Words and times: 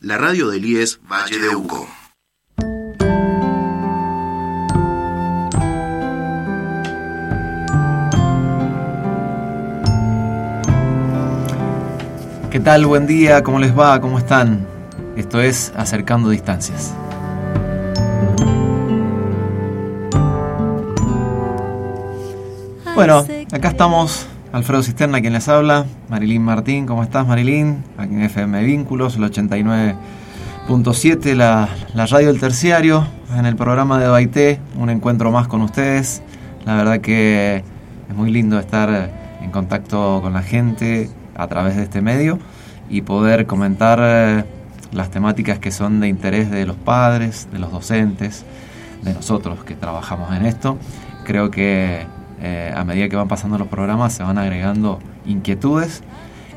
La 0.00 0.16
radio 0.16 0.48
del 0.48 0.64
IES 0.64 1.00
Valle 1.10 1.38
de 1.40 1.56
Uco. 1.56 1.88
¿Qué 12.50 12.60
tal? 12.60 12.86
Buen 12.86 13.08
día, 13.08 13.42
¿cómo 13.42 13.58
les 13.58 13.76
va? 13.76 14.00
¿Cómo 14.00 14.18
están? 14.18 14.64
Esto 15.16 15.40
es 15.40 15.72
Acercando 15.76 16.28
Distancias. 16.30 16.94
Bueno, 22.94 23.26
acá 23.52 23.68
estamos, 23.68 24.26
Alfredo 24.52 24.82
Cisterna 24.82 25.20
quien 25.20 25.32
les 25.32 25.48
habla, 25.48 25.86
Marilyn 26.08 26.42
Martín, 26.42 26.84
¿cómo 26.84 27.04
estás 27.04 27.24
Marilyn? 27.24 27.84
Aquí 27.96 28.14
en 28.14 28.22
FM 28.22 28.64
Vínculos, 28.64 29.14
el 29.14 29.22
89.7, 29.22 31.36
la, 31.36 31.68
la 31.94 32.06
radio 32.06 32.26
del 32.26 32.40
terciario, 32.40 33.06
en 33.36 33.46
el 33.46 33.54
programa 33.54 34.00
de 34.00 34.08
Baité, 34.08 34.58
un 34.76 34.90
encuentro 34.90 35.30
más 35.30 35.46
con 35.46 35.62
ustedes. 35.62 36.20
La 36.64 36.74
verdad 36.74 37.00
que 37.00 37.62
es 38.08 38.16
muy 38.16 38.32
lindo 38.32 38.58
estar 38.58 39.12
en 39.40 39.52
contacto 39.52 40.18
con 40.20 40.32
la 40.32 40.42
gente 40.42 41.08
a 41.36 41.46
través 41.46 41.76
de 41.76 41.84
este 41.84 42.02
medio 42.02 42.40
y 42.88 43.02
poder 43.02 43.46
comentar 43.46 44.00
eh, 44.02 44.44
las 44.90 45.10
temáticas 45.10 45.60
que 45.60 45.70
son 45.70 46.00
de 46.00 46.08
interés 46.08 46.50
de 46.50 46.66
los 46.66 46.74
padres, 46.74 47.46
de 47.52 47.60
los 47.60 47.70
docentes, 47.70 48.44
de 49.02 49.14
nosotros 49.14 49.62
que 49.62 49.76
trabajamos 49.76 50.34
en 50.34 50.44
esto. 50.44 50.76
Creo 51.24 51.52
que 51.52 52.04
eh, 52.42 52.72
a 52.74 52.84
medida 52.84 53.08
que 53.08 53.16
van 53.16 53.28
pasando 53.28 53.58
los 53.58 53.68
programas 53.68 54.12
se 54.14 54.22
van 54.22 54.38
agregando 54.38 54.98
inquietudes 55.26 56.02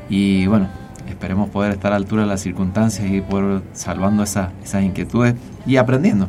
y 0.08 0.46
bueno, 0.46 0.68
esperemos 1.08 1.50
poder 1.50 1.72
estar 1.72 1.88
a 1.88 1.90
la 1.90 1.96
altura 1.96 2.22
de 2.22 2.28
las 2.28 2.40
circunstancias 2.40 3.06
y 3.10 3.20
poder 3.20 3.62
salvando 3.72 4.22
esas 4.22 4.50
inquietudes 4.82 5.34
y 5.66 5.76
aprendiendo, 5.76 6.28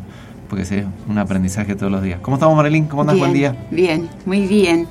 porque 0.49 0.63
es 0.63 0.73
un 1.07 1.17
aprendizaje 1.17 1.75
todos 1.75 1.91
los 1.91 2.03
días. 2.03 2.19
¿Cómo 2.21 2.35
estamos 2.37 2.55
Marilyn? 2.55 2.85
¿Cómo 2.85 3.01
andas? 3.01 3.17
Buen 3.17 3.33
día. 3.33 3.55
Bien, 3.71 4.09
muy 4.25 4.47
bien. 4.47 4.87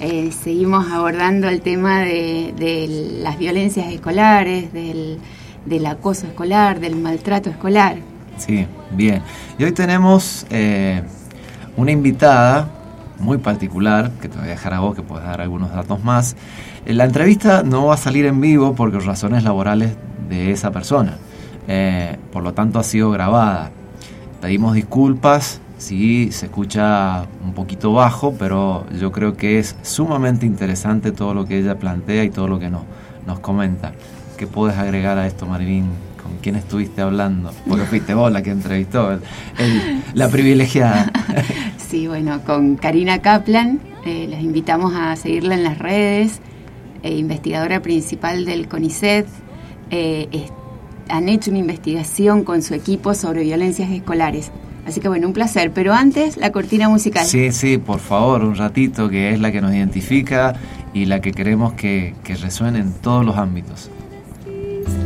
Eh, 0.00 0.32
seguimos 0.32 0.90
abordando 0.90 1.48
el 1.48 1.60
tema 1.60 2.00
de, 2.00 3.18
las 3.22 3.38
violencias 3.38 3.92
escolares, 3.92 4.72
del, 4.72 5.18
del, 5.66 5.86
acoso 5.86 6.26
escolar, 6.26 6.80
del 6.80 6.96
maltrato 6.96 7.48
escolar. 7.48 7.96
Sí, 8.36 8.66
bien. 8.90 9.22
Y 9.58 9.64
hoy 9.64 9.72
tenemos 9.72 10.46
eh, 10.50 11.02
una 11.76 11.92
invitada 11.92 12.68
muy 13.18 13.38
particular, 13.38 14.10
que 14.20 14.28
te 14.28 14.38
voy 14.38 14.46
a 14.46 14.50
dejar 14.50 14.74
a 14.74 14.80
vos 14.80 14.94
que 14.94 15.02
puedes 15.02 15.26
dar 15.26 15.40
algunos 15.40 15.72
datos 15.72 16.02
más. 16.02 16.36
Eh, 16.86 16.94
la 16.94 17.04
entrevista 17.04 17.62
no 17.62 17.86
va 17.86 17.94
a 17.94 17.98
salir 17.98 18.26
en 18.26 18.40
vivo 18.40 18.74
por 18.74 18.92
razones 19.04 19.44
laborales 19.44 19.92
de 20.28 20.52
esa 20.52 20.70
persona. 20.70 21.16
por 22.32 22.42
lo 22.42 22.52
tanto 22.52 22.78
ha 22.78 22.82
sido 22.82 23.10
grabada. 23.10 23.70
Pedimos 24.40 24.74
disculpas 24.74 25.60
Sí, 25.84 26.30
se 26.30 26.46
escucha 26.46 27.26
un 27.44 27.52
poquito 27.52 27.92
bajo, 27.92 28.34
pero 28.38 28.86
yo 28.98 29.10
creo 29.10 29.36
que 29.36 29.58
es 29.58 29.76
sumamente 29.82 30.46
interesante 30.46 31.12
todo 31.12 31.34
lo 31.34 31.46
que 31.46 31.58
ella 31.58 31.78
plantea 31.78 32.24
y 32.24 32.30
todo 32.30 32.48
lo 32.48 32.58
que 32.58 32.70
nos, 32.70 32.82
nos 33.26 33.40
comenta. 33.40 33.92
¿Qué 34.38 34.46
puedes 34.46 34.78
agregar 34.78 35.18
a 35.18 35.26
esto, 35.26 35.46
Marilyn? 35.46 35.86
¿Con 36.22 36.38
quién 36.40 36.56
estuviste 36.56 37.02
hablando? 37.02 37.52
Porque 37.68 37.84
fuiste 37.84 38.14
vos 38.14 38.32
la 38.32 38.42
que 38.42 38.52
entrevistó, 38.52 39.18
la 40.14 40.28
privilegiada. 40.28 41.12
Sí, 41.94 42.08
bueno, 42.08 42.40
con 42.44 42.74
Karina 42.74 43.20
Kaplan, 43.20 43.78
eh, 44.04 44.26
les 44.28 44.42
invitamos 44.42 44.94
a 44.96 45.14
seguirla 45.14 45.54
en 45.54 45.62
las 45.62 45.78
redes, 45.78 46.40
eh, 47.04 47.14
investigadora 47.14 47.82
principal 47.82 48.44
del 48.44 48.66
CONICET. 48.66 49.28
Eh, 49.92 50.48
han 51.08 51.28
hecho 51.28 51.52
una 51.52 51.60
investigación 51.60 52.42
con 52.42 52.62
su 52.62 52.74
equipo 52.74 53.14
sobre 53.14 53.44
violencias 53.44 53.92
escolares. 53.92 54.50
Así 54.84 54.98
que 54.98 55.06
bueno, 55.06 55.28
un 55.28 55.34
placer. 55.34 55.70
Pero 55.72 55.94
antes, 55.94 56.36
la 56.36 56.50
cortina 56.50 56.88
musical. 56.88 57.26
Sí, 57.26 57.52
sí, 57.52 57.78
por 57.78 58.00
favor, 58.00 58.42
un 58.42 58.56
ratito, 58.56 59.08
que 59.08 59.32
es 59.32 59.38
la 59.38 59.52
que 59.52 59.60
nos 59.60 59.72
identifica 59.72 60.56
y 60.94 61.04
la 61.04 61.20
que 61.20 61.30
queremos 61.30 61.74
que, 61.74 62.16
que 62.24 62.34
resuene 62.34 62.80
en 62.80 62.92
todos 62.92 63.24
los 63.24 63.36
ámbitos. 63.36 63.88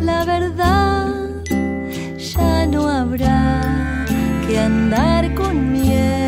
La 0.03 0.25
verdad, 0.25 1.45
ya 2.17 2.67
no 2.67 2.89
habrá 2.89 4.07
que 4.49 4.59
andar 4.59 5.35
con 5.35 5.73
miedo, 5.73 6.28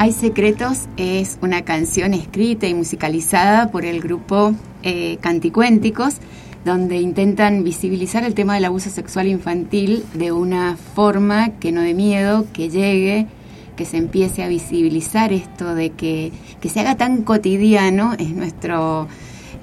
Hay 0.00 0.12
Secretos 0.12 0.86
es 0.96 1.40
una 1.42 1.62
canción 1.62 2.14
escrita 2.14 2.68
y 2.68 2.74
musicalizada 2.74 3.72
por 3.72 3.84
el 3.84 4.00
grupo 4.00 4.54
eh, 4.84 5.16
Canticuénticos, 5.20 6.18
donde 6.64 7.00
intentan 7.00 7.64
visibilizar 7.64 8.22
el 8.22 8.34
tema 8.34 8.54
del 8.54 8.66
abuso 8.66 8.90
sexual 8.90 9.26
infantil 9.26 10.04
de 10.14 10.30
una 10.30 10.76
forma 10.76 11.48
que 11.58 11.72
no 11.72 11.80
dé 11.80 11.94
miedo, 11.94 12.46
que 12.52 12.70
llegue 12.70 13.26
que 13.74 13.84
se 13.84 13.96
empiece 13.96 14.44
a 14.44 14.48
visibilizar 14.48 15.32
esto, 15.32 15.74
de 15.74 15.90
que, 15.90 16.30
se 16.62 16.78
haga 16.78 16.96
tan 16.96 17.24
cotidiano, 17.24 18.14
es 18.20 18.30
nuestro, 18.30 19.08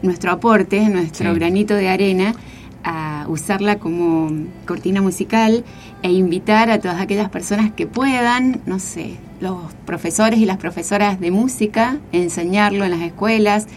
nuestro 0.01 0.31
aporte, 0.33 0.89
nuestro 0.89 1.33
granito 1.33 1.75
de 1.75 1.87
arena, 1.87 2.35
a 2.83 3.25
usarla 3.29 3.79
como 3.79 4.29
cortina 4.67 5.01
musical 5.01 5.63
e 6.01 6.11
invitar 6.11 6.69
a 6.71 6.81
todas 6.81 6.99
aquellas 6.99 7.29
personas 7.29 7.71
que 7.71 7.87
puedan, 7.87 8.61
no 8.65 8.79
sé, 8.79 9.15
los 9.39 9.73
profesores 9.85 10.39
y 10.39 10.45
las 10.45 10.57
profesoras 10.57 11.19
de 11.19 11.31
música, 11.31 11.97
enseñarlo 12.11 12.85
en 12.85 12.91
las 12.91 13.01
escuelas, 13.01 13.67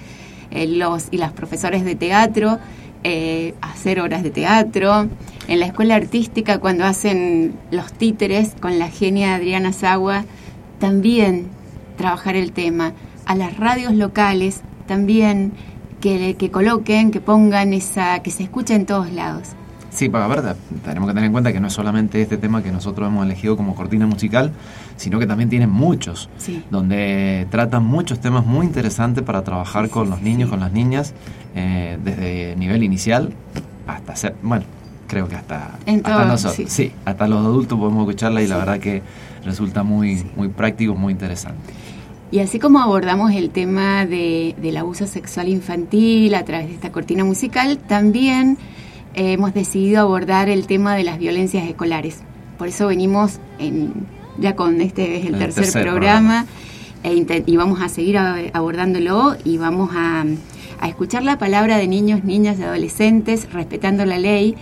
eh, 0.51 0.67
los 0.67 1.09
y 1.11 1.19
las 1.19 1.33
profesores 1.33 1.85
de 1.85 1.95
teatro, 1.95 2.59
eh, 3.05 3.55
hacer 3.61 4.01
obras 4.01 4.23
de 4.23 4.31
teatro. 4.31 5.09
En 5.47 5.61
la 5.61 5.67
escuela 5.67 5.95
artística, 5.95 6.59
cuando 6.59 6.85
hacen 6.85 7.55
los 7.71 7.93
títeres 7.93 8.55
con 8.61 8.79
la 8.79 8.89
genia 8.89 9.35
Adriana 9.35 9.73
Sagua, 9.73 10.25
también 10.79 11.49
trabajar 11.97 12.37
el 12.37 12.53
tema. 12.53 12.93
A 13.25 13.35
las 13.35 13.57
radios 13.57 13.95
locales 13.95 14.63
también 14.87 15.53
que, 16.01 16.37
que 16.39 16.51
coloquen, 16.51 17.11
que 17.11 17.21
pongan 17.21 17.73
esa, 17.73 18.21
que 18.21 18.31
se 18.31 18.45
escuche 18.45 18.75
en 18.75 18.87
todos 18.87 19.13
lados. 19.13 19.49
Sí, 19.99 20.09
para 20.09 20.29
ver, 20.29 20.55
tenemos 20.85 21.09
que 21.09 21.13
tener 21.13 21.25
en 21.25 21.33
cuenta 21.33 21.53
que 21.53 21.59
no 21.59 21.67
es 21.67 21.73
solamente 21.73 22.23
este 22.23 22.37
tema 22.37 22.63
que 22.63 22.71
nosotros 22.71 23.09
hemos 23.09 23.27
elegido 23.27 23.57
como 23.57 23.75
cortina 23.75 24.07
musical, 24.07 24.53
sino 24.97 25.19
que 25.19 25.27
también 25.27 25.51
tiene 25.51 25.67
muchos, 25.67 26.31
donde 26.71 27.49
tratan 27.51 27.85
muchos 27.85 28.21
temas 28.21 28.47
muy 28.47 28.65
interesantes 28.65 29.25
para 29.25 29.43
trabajar 29.43 29.91
con 29.91 30.09
los 30.09 30.23
niños, 30.23 30.51
con 30.51 30.61
las 30.61 30.71
niñas, 30.71 31.15
eh, 31.57 31.99
desde 32.05 32.55
nivel 32.55 32.85
inicial 32.85 33.33
hasta 33.89 34.15
ser, 34.15 34.37
bueno, 34.41 34.67
creo 35.09 35.27
que 35.27 35.35
hasta, 35.35 35.81
hasta 35.85 36.25
nosotros, 36.27 36.71
sí. 36.71 36.93
hasta 37.05 37.27
los 37.27 37.45
adultos 37.45 37.77
podemos 37.77 38.03
escucharla 38.03 38.41
y 38.41 38.47
la 38.47 38.59
verdad 38.59 38.79
que 38.79 39.03
resulta 39.45 39.83
muy, 39.83 40.25
muy 40.37 40.47
práctico, 40.47 40.95
muy 40.95 41.13
interesante. 41.13 41.73
Y 42.31 42.39
así 42.39 42.61
como 42.61 42.79
abordamos 42.79 43.33
el 43.33 43.51
tema 43.51 44.07
de, 44.07 44.55
del 44.63 44.77
abuso 44.77 45.09
sexual 45.09 45.49
infantil 45.49 46.37
a 46.37 46.45
través 46.45 46.69
de 46.69 46.75
esta 46.75 46.93
cortina 46.93 47.25
musical, 47.25 47.79
también 47.79 48.59
hemos 49.19 49.55
decidido 49.55 50.01
abordar 50.01 50.49
el 50.49 50.67
tema 50.67 50.95
de 50.95 51.05
las 51.05 51.19
violencias 51.19 51.69
escolares. 51.69 52.21
Por 52.57 52.69
eso 52.69 52.87
venimos 52.89 53.41
en, 53.59 53.93
ya 54.39 54.57
con 54.57 54.81
este 54.81 55.19
es 55.19 55.27
el, 55.27 55.39
tercer, 55.39 55.83
programa, 55.83 56.47
e 57.03 57.43
y 57.47 57.57
vamos 57.57 57.81
a 57.81 57.89
seguir 57.89 58.19
abordándolo 58.19 59.37
y 59.45 59.59
vamos 59.59 59.91
a, 59.95 60.25
a 60.81 60.89
escuchar 60.89 61.23
la 61.23 61.39
palabra 61.39 61.77
de 61.77 61.87
niños, 61.87 62.25
niñas 62.25 62.59
y 62.59 62.63
adolescentes, 62.63 63.53
respetando 63.53 64.05
la 64.05 64.19
ley 64.19 64.57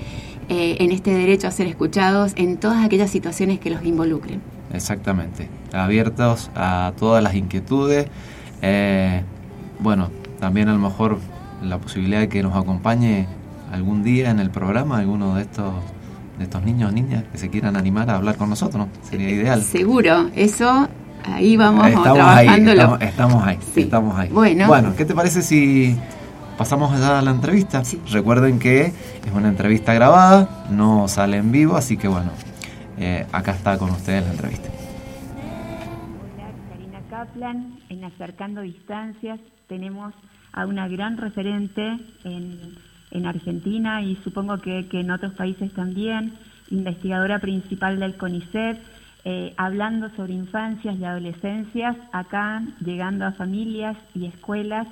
eh, 0.48 0.76
en 0.80 0.92
este 0.92 1.12
derecho 1.12 1.48
a 1.48 1.50
ser 1.50 1.66
escuchados 1.66 2.32
en 2.36 2.56
todas 2.56 2.84
aquellas 2.84 3.10
situaciones 3.10 3.58
que 3.58 3.70
los 3.70 3.84
involucren. 3.84 4.40
Exactamente, 4.72 5.48
abiertos 5.72 6.50
a 6.54 6.92
todas 6.98 7.22
las 7.22 7.34
inquietudes. 7.34 8.06
Eh, 8.62 9.22
bueno, 9.80 10.10
también 10.38 10.68
a 10.68 10.72
lo 10.72 10.78
mejor 10.78 11.18
la 11.62 11.78
posibilidad 11.78 12.20
de 12.20 12.28
que 12.28 12.42
nos 12.42 12.54
acompañe 12.54 13.26
algún 13.76 14.02
día 14.02 14.30
en 14.30 14.40
el 14.40 14.50
programa 14.50 14.98
alguno 14.98 15.34
de 15.36 15.42
estos 15.42 15.72
de 16.38 16.44
estos 16.44 16.62
niños 16.64 16.90
o 16.90 16.92
niñas 16.92 17.24
que 17.32 17.38
se 17.38 17.48
quieran 17.48 17.76
animar 17.76 18.10
a 18.10 18.16
hablar 18.16 18.36
con 18.36 18.50
nosotros, 18.50 18.86
¿no? 18.86 18.88
Sería 19.08 19.30
ideal. 19.30 19.62
Seguro, 19.62 20.28
eso 20.34 20.88
ahí 21.24 21.56
vamos 21.56 21.86
estamos 21.86 22.12
trabajándolo. 22.12 22.96
Ahí, 23.00 23.08
estamos, 23.08 23.42
ahí, 23.46 23.58
Sí. 23.74 23.80
estamos 23.82 24.18
ahí. 24.18 24.28
Bueno. 24.28 24.66
bueno, 24.66 24.94
¿qué 24.96 25.04
te 25.04 25.14
parece 25.14 25.42
si 25.42 25.96
pasamos 26.58 26.98
ya 26.98 27.18
a 27.18 27.22
la 27.22 27.30
entrevista? 27.30 27.84
Sí. 27.84 28.00
Recuerden 28.10 28.58
que 28.58 28.86
es 28.86 29.32
una 29.34 29.48
entrevista 29.48 29.94
grabada, 29.94 30.66
no 30.70 31.08
sale 31.08 31.38
en 31.38 31.52
vivo, 31.52 31.76
así 31.76 31.96
que 31.96 32.08
bueno, 32.08 32.30
eh, 32.98 33.26
acá 33.32 33.52
está 33.52 33.78
con 33.78 33.90
ustedes 33.90 34.24
la 34.24 34.32
entrevista. 34.32 34.68
Hola, 36.34 36.50
Karina 36.70 37.00
Kaplan. 37.08 37.78
En 37.88 38.04
Acercando 38.04 38.60
Distancias 38.60 39.40
tenemos 39.68 40.12
a 40.52 40.66
una 40.66 40.86
gran 40.88 41.16
referente 41.16 41.82
en, 42.24 42.76
en 43.16 43.26
Argentina 43.26 44.02
y 44.02 44.16
supongo 44.16 44.58
que, 44.58 44.86
que 44.88 45.00
en 45.00 45.10
otros 45.10 45.32
países 45.34 45.72
también, 45.72 46.32
investigadora 46.70 47.38
principal 47.38 47.98
del 47.98 48.16
CONICET, 48.16 48.78
eh, 49.24 49.54
hablando 49.56 50.08
sobre 50.10 50.34
infancias 50.34 50.96
y 50.96 51.04
adolescencias, 51.04 51.96
acá 52.12 52.62
llegando 52.80 53.24
a 53.26 53.32
familias 53.32 53.96
y 54.14 54.26
escuelas 54.26 54.86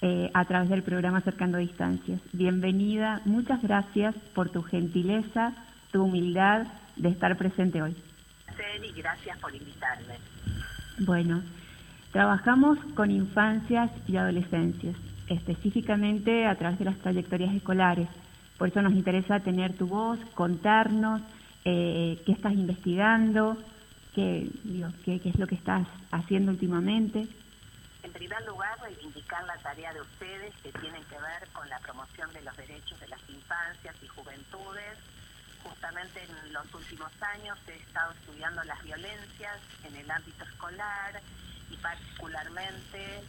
eh, 0.00 0.30
a 0.32 0.44
través 0.44 0.68
del 0.68 0.82
programa 0.82 1.18
Acercando 1.18 1.58
Distancias. 1.58 2.20
Bienvenida, 2.32 3.20
muchas 3.24 3.60
gracias 3.62 4.14
por 4.34 4.50
tu 4.50 4.62
gentileza, 4.62 5.52
tu 5.90 6.04
humildad 6.04 6.66
de 6.96 7.08
estar 7.08 7.36
presente 7.36 7.82
hoy. 7.82 7.96
y 8.82 8.92
gracias 8.92 9.38
por 9.38 9.52
invitarme. 9.52 10.14
Bueno, 11.00 11.42
trabajamos 12.12 12.78
con 12.94 13.10
infancias 13.10 13.90
y 14.06 14.16
adolescencias, 14.16 14.94
específicamente 15.28 16.46
a 16.46 16.54
través 16.56 16.78
de 16.78 16.84
las 16.84 16.98
trayectorias 16.98 17.54
escolares. 17.54 18.08
Por 18.58 18.68
eso 18.68 18.82
nos 18.82 18.92
interesa 18.92 19.40
tener 19.40 19.76
tu 19.76 19.86
voz, 19.86 20.18
contarnos 20.34 21.20
eh, 21.64 22.22
qué 22.24 22.32
estás 22.32 22.52
investigando, 22.52 23.56
qué, 24.14 24.48
digo, 24.64 24.88
qué, 25.04 25.20
qué 25.20 25.30
es 25.30 25.38
lo 25.38 25.46
que 25.46 25.54
estás 25.54 25.86
haciendo 26.10 26.52
últimamente. 26.52 27.26
En 28.02 28.12
primer 28.12 28.44
lugar, 28.46 28.78
reivindicar 28.80 29.44
la 29.44 29.56
tarea 29.58 29.92
de 29.94 30.00
ustedes 30.02 30.54
que 30.62 30.70
tienen 30.72 31.02
que 31.04 31.16
ver 31.16 31.48
con 31.52 31.68
la 31.70 31.78
promoción 31.80 32.30
de 32.32 32.42
los 32.42 32.56
derechos 32.56 33.00
de 33.00 33.08
las 33.08 33.20
infancias 33.28 33.96
y 34.02 34.06
juventudes. 34.08 34.98
Justamente 35.62 36.22
en 36.22 36.52
los 36.52 36.74
últimos 36.74 37.10
años 37.22 37.58
he 37.66 37.76
estado 37.76 38.12
estudiando 38.12 38.62
las 38.64 38.82
violencias 38.84 39.58
en 39.84 39.96
el 39.96 40.10
ámbito 40.10 40.44
escolar 40.44 41.20
y 41.70 41.76
particularmente 41.78 43.22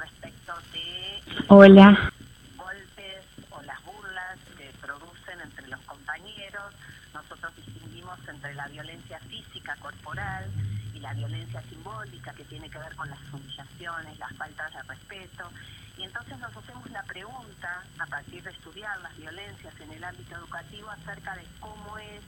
respecto 0.00 0.54
de 0.72 1.22
Hola. 1.48 2.12
golpes 2.56 3.24
o 3.50 3.62
las 3.62 3.82
burlas 3.84 4.38
que 4.56 4.72
producen 4.80 5.40
entre 5.42 5.68
los 5.68 5.80
compañeros. 5.80 6.74
Nosotros 7.12 7.54
distinguimos 7.56 8.18
entre 8.28 8.54
la 8.54 8.66
violencia 8.68 9.18
física 9.20 9.76
corporal 9.76 10.50
y 10.94 11.00
la 11.00 11.12
violencia 11.12 11.62
simbólica 11.68 12.32
que 12.32 12.44
tiene 12.44 12.70
que 12.70 12.78
ver 12.78 12.94
con 12.96 13.10
las 13.10 13.18
humillaciones, 13.32 14.18
las 14.18 14.32
faltas 14.36 14.72
de 14.72 14.82
respeto. 14.82 15.50
Y 15.98 16.04
entonces 16.04 16.38
nos 16.38 16.56
hacemos 16.56 16.90
la 16.90 17.02
pregunta, 17.02 17.84
a 17.98 18.06
partir 18.06 18.42
de 18.42 18.50
estudiar 18.50 18.98
las 19.00 19.16
violencias 19.16 19.74
en 19.80 19.92
el 19.92 20.02
ámbito 20.02 20.36
educativo, 20.36 20.88
acerca 20.90 21.36
de 21.36 21.44
cómo 21.60 21.98
es 21.98 22.22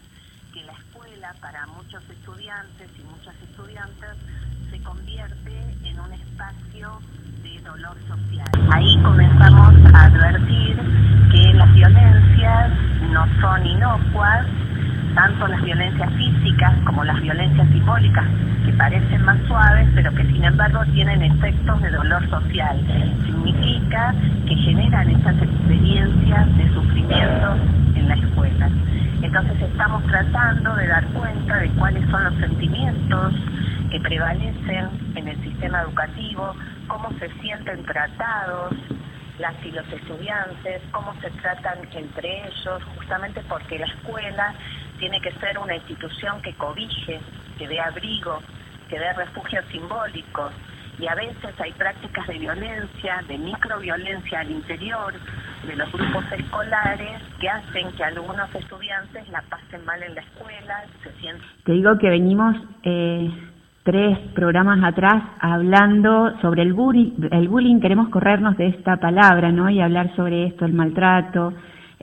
que 0.52 0.62
la 0.64 0.72
escuela 0.72 1.34
para 1.40 1.66
muchos 1.66 2.02
estudiantes 2.10 2.90
y 2.98 3.02
muchas 3.04 3.34
estudiantes 3.42 4.10
se 4.70 4.82
convierte 4.82 5.58
en 5.84 5.98
un 5.98 6.12
espacio 6.12 7.00
de 7.42 7.60
dolor 7.62 7.96
social. 8.08 8.46
Ahí 8.70 8.98
comenzamos 9.02 9.74
a 9.94 10.04
advertir 10.04 10.76
que 11.32 11.54
las 11.54 11.72
violencias 11.74 12.70
no 13.10 13.26
son 13.40 13.66
inocuas, 13.66 14.46
tanto 15.14 15.48
las 15.48 15.62
violencias 15.62 16.10
físicas 16.12 16.74
como 16.84 17.04
las 17.04 17.20
violencias 17.20 17.68
simbólicas, 17.68 18.24
que 18.64 18.72
parecen 18.74 19.24
más 19.24 19.38
suaves, 19.48 19.88
pero 19.94 20.12
que 20.14 20.24
sin 20.26 20.44
embargo 20.44 20.84
tienen 20.92 21.22
efectos 21.22 21.82
de 21.82 21.90
dolor 21.90 22.28
social. 22.30 22.80
Significa 23.24 24.14
que 24.46 24.54
generan 24.56 25.10
esas 25.10 25.36
experiencias 25.42 26.56
de 26.56 26.74
sufrimiento 26.74 27.56
en 27.96 28.08
la 28.08 28.14
escuela. 28.14 28.70
Entonces 29.20 29.60
estamos 29.62 30.04
tratando 30.04 30.74
de 30.76 30.86
dar 30.86 31.04
cuenta 31.08 31.56
de 31.58 31.68
cuáles 31.70 32.08
son 32.10 32.24
los 32.24 32.34
sentimientos 32.36 33.34
que 33.92 34.00
prevalecen 34.00 34.88
en 35.16 35.28
el 35.28 35.42
sistema 35.42 35.82
educativo, 35.82 36.54
cómo 36.88 37.10
se 37.18 37.28
sienten 37.42 37.84
tratados 37.84 38.72
las 39.38 39.54
y 39.62 39.70
los 39.70 39.86
estudiantes, 39.92 40.80
cómo 40.92 41.14
se 41.20 41.28
tratan 41.42 41.78
entre 41.92 42.46
ellos, 42.46 42.82
justamente 42.96 43.42
porque 43.50 43.78
la 43.78 43.86
escuela 43.86 44.54
tiene 44.98 45.20
que 45.20 45.30
ser 45.32 45.58
una 45.58 45.76
institución 45.76 46.40
que 46.40 46.54
cobije, 46.54 47.20
que 47.58 47.68
dé 47.68 47.80
abrigo, 47.80 48.40
que 48.88 48.98
dé 48.98 49.12
refugios 49.12 49.64
simbólicos. 49.70 50.52
Y 50.98 51.06
a 51.06 51.14
veces 51.14 51.54
hay 51.58 51.72
prácticas 51.72 52.26
de 52.28 52.38
violencia, 52.38 53.22
de 53.28 53.36
microviolencia 53.36 54.40
al 54.40 54.50
interior 54.50 55.12
de 55.66 55.76
los 55.76 55.92
grupos 55.92 56.24
escolares 56.32 57.20
que 57.40 57.48
hacen 57.48 57.92
que 57.92 58.04
algunos 58.04 58.54
estudiantes 58.54 59.28
la 59.28 59.42
pasen 59.42 59.84
mal 59.84 60.02
en 60.02 60.14
la 60.14 60.20
escuela, 60.22 60.84
se 61.02 61.12
sienten 61.20 61.46
Te 61.64 61.72
digo 61.72 61.98
que 61.98 62.08
venimos 62.08 62.56
eh, 62.84 63.30
tres 63.82 64.18
programas 64.34 64.82
atrás 64.84 65.22
hablando 65.40 66.38
sobre 66.40 66.62
el 66.62 66.72
bullying, 66.72 67.12
el 67.30 67.48
bullying, 67.48 67.80
queremos 67.80 68.08
corrernos 68.10 68.56
de 68.56 68.68
esta 68.68 68.98
palabra, 68.98 69.50
¿no? 69.50 69.68
Y 69.70 69.80
hablar 69.80 70.14
sobre 70.14 70.46
esto, 70.46 70.64
el 70.64 70.72
maltrato 70.72 71.52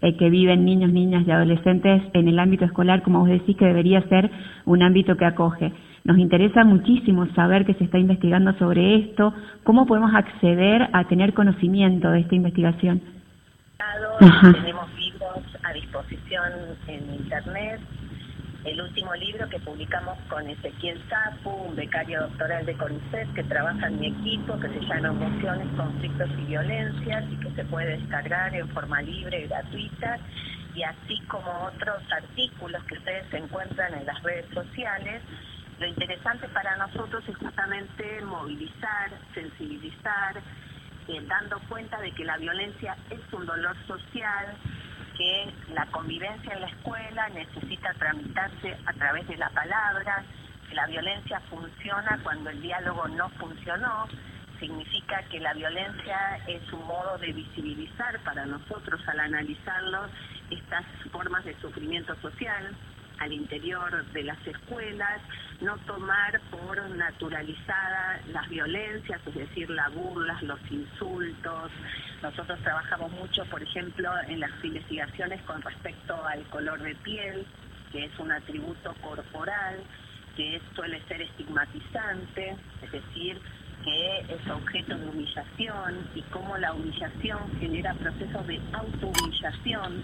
eh, 0.02 0.18
que 0.18 0.30
viven 0.30 0.66
niños, 0.66 0.92
niñas 0.92 1.24
y 1.26 1.31
adolescentes 1.31 2.04
en 2.14 2.28
el 2.28 2.40
ámbito 2.40 2.66
escolar, 2.66 3.02
como 3.02 3.20
vos 3.20 3.30
decís, 3.30 3.56
que 3.58 3.66
debería 3.66 4.02
ser 4.04 4.30
un 4.66 4.81
ámbito 4.81 5.16
que 5.16 5.26
acoge. 5.26 5.74
Nos 6.04 6.18
interesa 6.18 6.64
muchísimo 6.64 7.28
saber 7.34 7.66
que 7.66 7.74
se 7.76 7.84
está 7.84 7.98
investigando 7.98 8.54
sobre 8.54 8.96
esto, 8.96 9.34
cómo 9.64 9.86
podemos 9.86 10.14
acceder 10.14 10.90
a 10.94 11.04
tener 11.06 11.34
conocimiento 11.34 12.10
de 12.12 12.22
esta 12.22 12.36
investigación. 12.36 13.02
Tenemos 14.19 14.90
libros 14.98 15.44
a 15.64 15.74
disposición 15.74 16.52
en 16.88 17.16
internet. 17.16 17.80
El 18.69 18.81
último 18.81 19.16
libro 19.16 19.49
que 19.49 19.57
publicamos 19.57 20.16
con 20.30 20.47
Ezequiel 20.47 21.02
Zapu, 21.09 21.49
un 21.49 21.76
becario 21.76 22.21
doctoral 22.21 22.68
de 22.68 22.78
CONICET 22.78 23.33
que 23.33 23.44
trabaja 23.45 23.88
en 23.88 23.99
mi 23.99 24.09
equipo, 24.09 24.59
que 24.59 24.68
se 24.68 24.81
llama 24.81 25.07
Emociones, 25.07 25.68
Conflictos 25.76 26.30
y 26.38 26.45
Violencias 26.45 27.26
y 27.31 27.35
que 27.38 27.49
se 27.56 27.66
puede 27.66 27.97
descargar 27.97 28.54
en 28.54 28.69
forma 28.69 29.02
libre 29.02 29.42
y 29.42 29.47
gratuita, 29.47 30.19
y 30.76 30.83
así 30.83 31.19
como 31.21 31.52
otros 31.64 32.04
artículos 32.11 32.83
que 32.83 32.94
ustedes 32.94 33.33
encuentran 33.33 33.92
en 33.95 34.06
las 34.06 34.21
redes 34.21 34.45
sociales. 34.54 35.23
Lo 35.80 35.88
interesante 35.88 36.47
para 36.49 36.78
nosotros 36.78 37.28
es 37.28 37.35
justamente 37.38 38.21
movilizar, 38.21 39.09
sensibilizar, 39.33 40.38
eh, 41.07 41.19
dando 41.28 41.59
cuenta 41.69 41.99
de 42.02 42.11
que 42.11 42.23
la 42.23 42.38
violencia 42.38 42.95
es 43.09 43.33
un 43.33 43.47
dolor 43.47 43.76
social, 43.88 44.56
que 45.19 45.54
la 45.73 45.85
convivencia 45.88 46.54
en 46.54 46.61
la 46.61 46.68
escuela 46.68 47.28
necesita 47.30 47.94
tramitarse 47.95 48.78
a 48.85 48.94
través 48.94 49.28
de 49.28 49.35
la 49.35 49.49
palabra, 49.49 50.23
que 50.69 50.76
la 50.76 50.88
violencia 50.88 51.42
funciona 51.49 52.18
cuando 52.23 52.49
el 52.49 52.61
diálogo 52.61 53.06
no 53.09 53.28
funcionó, 53.31 54.07
significa 54.61 55.21
que 55.23 55.42
la 55.42 55.54
violencia 55.54 56.40
es 56.47 56.61
un 56.71 56.88
modo 56.88 57.18
de 57.18 57.33
visibilizar 57.33 58.18
para 58.19 58.45
nosotros 58.45 59.02
al 59.09 59.19
analizarlo 59.19 60.07
estas 60.49 60.85
formas 61.11 61.44
de 61.44 61.54
sufrimiento 61.59 62.16
social 62.21 62.73
al 63.19 63.33
interior 63.33 64.06
de 64.14 64.23
las 64.23 64.47
escuelas, 64.47 65.21
no 65.61 65.78
tomar 65.80 66.40
por 66.52 66.90
naturalizada 66.92 68.21
las 68.31 68.47
violencias, 68.49 69.19
es 69.26 69.35
decir, 69.35 69.69
las 69.69 69.94
burlas, 69.94 70.42
los 70.44 70.59
insultos. 70.71 71.71
Nosotros 72.21 72.59
trabajamos 72.61 73.11
mucho, 73.11 73.45
por 73.45 73.61
ejemplo, 73.61 74.09
en 74.28 74.40
las 74.40 74.52
investigaciones 74.64 75.42
con 75.44 75.61
respecto 75.61 76.26
al 76.26 76.44
color 76.45 76.81
de 76.81 76.95
piel, 76.95 77.45
que 77.92 78.06
es 78.06 78.19
un 78.19 78.31
atributo 78.31 78.94
corporal, 79.02 79.80
que 80.35 80.61
suele 80.73 81.02
ser 81.07 81.21
estigmatizante, 81.21 82.56
es 82.81 82.92
decir, 82.92 83.42
que 83.83 84.19
es 84.19 84.49
objeto 84.49 84.97
de 84.97 85.07
humillación 85.07 86.09
y 86.16 86.21
cómo 86.23 86.57
la 86.57 86.73
humillación 86.73 87.40
genera 87.59 87.94
procesos 87.95 88.47
de 88.47 88.59
autohumillación, 88.73 90.04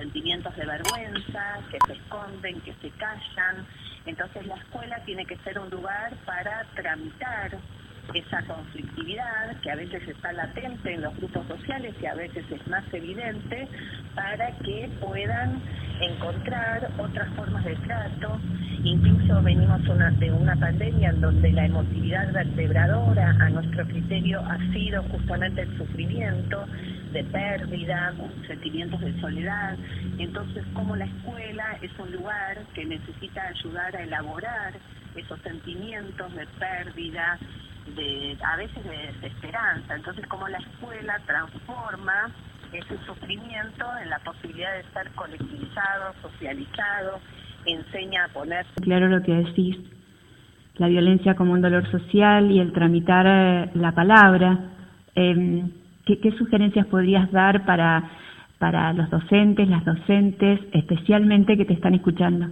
sentimientos 0.00 0.56
de 0.56 0.64
vergüenza, 0.64 1.58
que 1.70 1.78
se 1.86 1.92
esconden, 1.92 2.60
que 2.62 2.72
se 2.80 2.88
callan. 2.92 3.66
Entonces 4.06 4.46
la 4.46 4.54
escuela 4.54 4.98
tiene 5.04 5.26
que 5.26 5.36
ser 5.38 5.58
un 5.58 5.68
lugar 5.68 6.14
para 6.24 6.64
tramitar 6.74 7.58
esa 8.14 8.42
conflictividad 8.44 9.60
que 9.60 9.70
a 9.70 9.76
veces 9.76 10.02
está 10.08 10.32
latente 10.32 10.94
en 10.94 11.02
los 11.02 11.14
grupos 11.18 11.46
sociales 11.46 11.94
y 12.00 12.06
a 12.06 12.14
veces 12.14 12.44
es 12.50 12.66
más 12.66 12.82
evidente 12.94 13.68
para 14.14 14.50
que 14.64 14.90
puedan 15.00 15.60
encontrar 16.00 16.90
otras 16.98 17.28
formas 17.34 17.64
de 17.64 17.76
trato. 17.76 18.40
Incluso 18.82 19.42
venimos 19.42 19.82
de 20.18 20.32
una 20.32 20.56
pandemia 20.56 21.10
en 21.10 21.20
donde 21.20 21.52
la 21.52 21.66
emotividad 21.66 22.32
vertebradora 22.32 23.29
nuestro 23.60 23.86
criterio 23.86 24.40
ha 24.40 24.58
sido 24.72 25.02
justamente 25.04 25.62
el 25.62 25.76
sufrimiento 25.76 26.64
de 27.12 27.22
pérdida, 27.24 28.14
sentimientos 28.46 29.00
de 29.00 29.20
soledad. 29.20 29.76
Entonces, 30.18 30.64
como 30.72 30.96
la 30.96 31.04
escuela 31.04 31.76
es 31.82 31.90
un 31.98 32.10
lugar 32.12 32.58
que 32.74 32.86
necesita 32.86 33.48
ayudar 33.48 33.94
a 33.94 34.02
elaborar 34.02 34.72
esos 35.14 35.38
sentimientos 35.42 36.34
de 36.34 36.46
pérdida, 36.58 37.38
de 37.96 38.38
a 38.42 38.56
veces 38.56 38.82
de 38.84 39.12
desesperanza. 39.12 39.94
Entonces, 39.94 40.26
como 40.26 40.48
la 40.48 40.58
escuela 40.58 41.20
transforma 41.26 42.30
ese 42.72 42.96
sufrimiento 43.04 43.84
en 44.02 44.08
la 44.08 44.20
posibilidad 44.20 44.74
de 44.76 44.84
ser 44.94 45.10
colectivizado, 45.16 46.14
socializado, 46.22 47.20
enseña 47.66 48.24
a 48.24 48.28
poner... 48.28 48.64
Claro 48.82 49.08
lo 49.08 49.20
que 49.22 49.32
decís, 49.32 49.76
la 50.80 50.88
violencia 50.88 51.34
como 51.34 51.52
un 51.52 51.60
dolor 51.60 51.86
social 51.90 52.50
y 52.50 52.58
el 52.58 52.72
tramitar 52.72 53.26
eh, 53.28 53.70
la 53.74 53.92
palabra. 53.92 54.58
Eh, 55.14 55.62
¿qué, 56.06 56.18
¿Qué 56.18 56.32
sugerencias 56.38 56.86
podrías 56.86 57.30
dar 57.30 57.66
para, 57.66 58.02
para 58.58 58.94
los 58.94 59.10
docentes, 59.10 59.68
las 59.68 59.84
docentes, 59.84 60.58
especialmente 60.72 61.58
que 61.58 61.66
te 61.66 61.74
están 61.74 61.92
escuchando? 61.92 62.46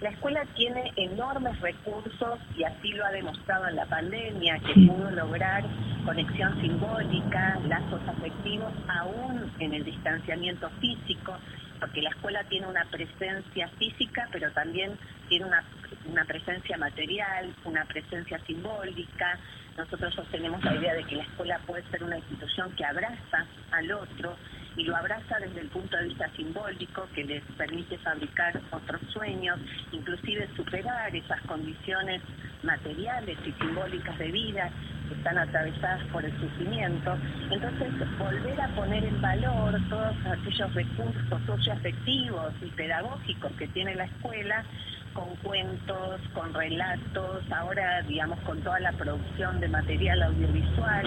La 0.00 0.10
escuela 0.10 0.44
tiene 0.56 0.90
enormes 0.96 1.60
recursos 1.60 2.40
y 2.56 2.64
así 2.64 2.88
lo 2.94 3.04
ha 3.04 3.10
demostrado 3.12 3.68
en 3.68 3.76
la 3.76 3.86
pandemia, 3.86 4.58
que 4.58 4.86
pudo 4.86 5.10
lograr 5.12 5.62
conexión 6.04 6.60
simbólica, 6.60 7.60
lazos 7.68 8.00
afectivos, 8.08 8.72
aún 8.88 9.52
en 9.60 9.74
el 9.74 9.84
distanciamiento 9.84 10.68
físico, 10.80 11.36
porque 11.78 12.02
la 12.02 12.10
escuela 12.10 12.42
tiene 12.48 12.66
una 12.66 12.84
presencia 12.90 13.68
física, 13.78 14.28
pero 14.32 14.50
también 14.50 14.92
tiene 15.28 15.46
una, 15.46 15.62
una 16.08 16.24
presencia 16.24 16.76
material, 16.76 17.54
una 17.64 17.84
presencia 17.84 18.38
simbólica. 18.46 19.38
Nosotros 19.76 20.14
sostenemos 20.14 20.62
la 20.64 20.74
idea 20.74 20.94
de 20.94 21.04
que 21.04 21.16
la 21.16 21.22
escuela 21.22 21.60
puede 21.66 21.88
ser 21.90 22.02
una 22.02 22.18
institución 22.18 22.72
que 22.72 22.84
abraza 22.84 23.46
al 23.70 23.92
otro, 23.92 24.36
y 24.78 24.84
lo 24.84 24.96
abraza 24.96 25.38
desde 25.40 25.60
el 25.60 25.68
punto 25.68 25.96
de 25.96 26.04
vista 26.04 26.30
simbólico 26.36 27.08
que 27.12 27.24
les 27.24 27.42
permite 27.56 27.98
fabricar 27.98 28.60
otros 28.70 29.00
sueños, 29.12 29.58
inclusive 29.90 30.48
superar 30.54 31.14
esas 31.14 31.40
condiciones 31.42 32.22
materiales 32.62 33.36
y 33.44 33.52
simbólicas 33.52 34.16
de 34.18 34.30
vida 34.30 34.70
que 35.08 35.14
están 35.14 35.36
atravesadas 35.36 36.04
por 36.12 36.24
el 36.24 36.32
sufrimiento. 36.40 37.18
Entonces, 37.50 38.18
volver 38.18 38.60
a 38.60 38.68
poner 38.68 39.04
en 39.04 39.20
valor 39.20 39.80
todos 39.88 40.14
aquellos 40.26 40.72
recursos 40.74 41.42
socioafectivos 41.44 42.52
y 42.62 42.66
pedagógicos 42.66 43.50
que 43.58 43.66
tiene 43.68 43.96
la 43.96 44.04
escuela 44.04 44.64
con 45.12 45.34
cuentos, 45.36 46.20
con 46.34 46.52
relatos, 46.54 47.42
ahora 47.50 48.02
digamos 48.02 48.38
con 48.40 48.60
toda 48.62 48.80
la 48.80 48.92
producción 48.92 49.60
de 49.60 49.68
material 49.68 50.22
audiovisual, 50.22 51.06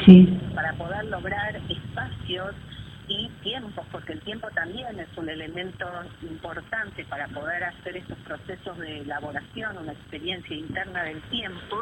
para 0.55 0.73
poder 0.73 1.05
lograr 1.05 1.55
espacios 1.69 2.55
y 3.07 3.29
tiempos, 3.43 3.85
porque 3.91 4.13
el 4.13 4.21
tiempo 4.21 4.47
también 4.51 4.99
es 4.99 5.09
un 5.17 5.29
elemento 5.29 5.85
importante 6.21 7.03
para 7.05 7.27
poder 7.27 7.63
hacer 7.63 7.97
estos 7.97 8.17
procesos 8.19 8.77
de 8.77 8.99
elaboración, 9.01 9.77
una 9.77 9.91
experiencia 9.91 10.55
interna 10.55 11.03
del 11.03 11.21
tiempo 11.23 11.77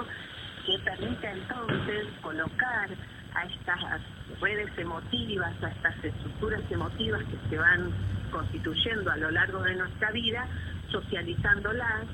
que 0.66 0.80
permite 0.80 1.30
entonces 1.30 2.08
colocar 2.22 2.90
a 3.36 3.46
estas 3.46 4.02
redes 4.42 4.70
emotivas, 4.78 5.54
a 5.64 5.70
estas 5.70 6.04
estructuras 6.04 6.62
emotivas 6.70 7.22
que 7.24 7.50
se 7.50 7.58
van 7.58 7.92
constituyendo 8.32 9.12
a 9.12 9.18
lo 9.18 9.32
largo 9.32 9.62
de 9.64 9.76
nuestra 9.76 10.12
vida, 10.12 10.48
socializándolas, 10.92 12.06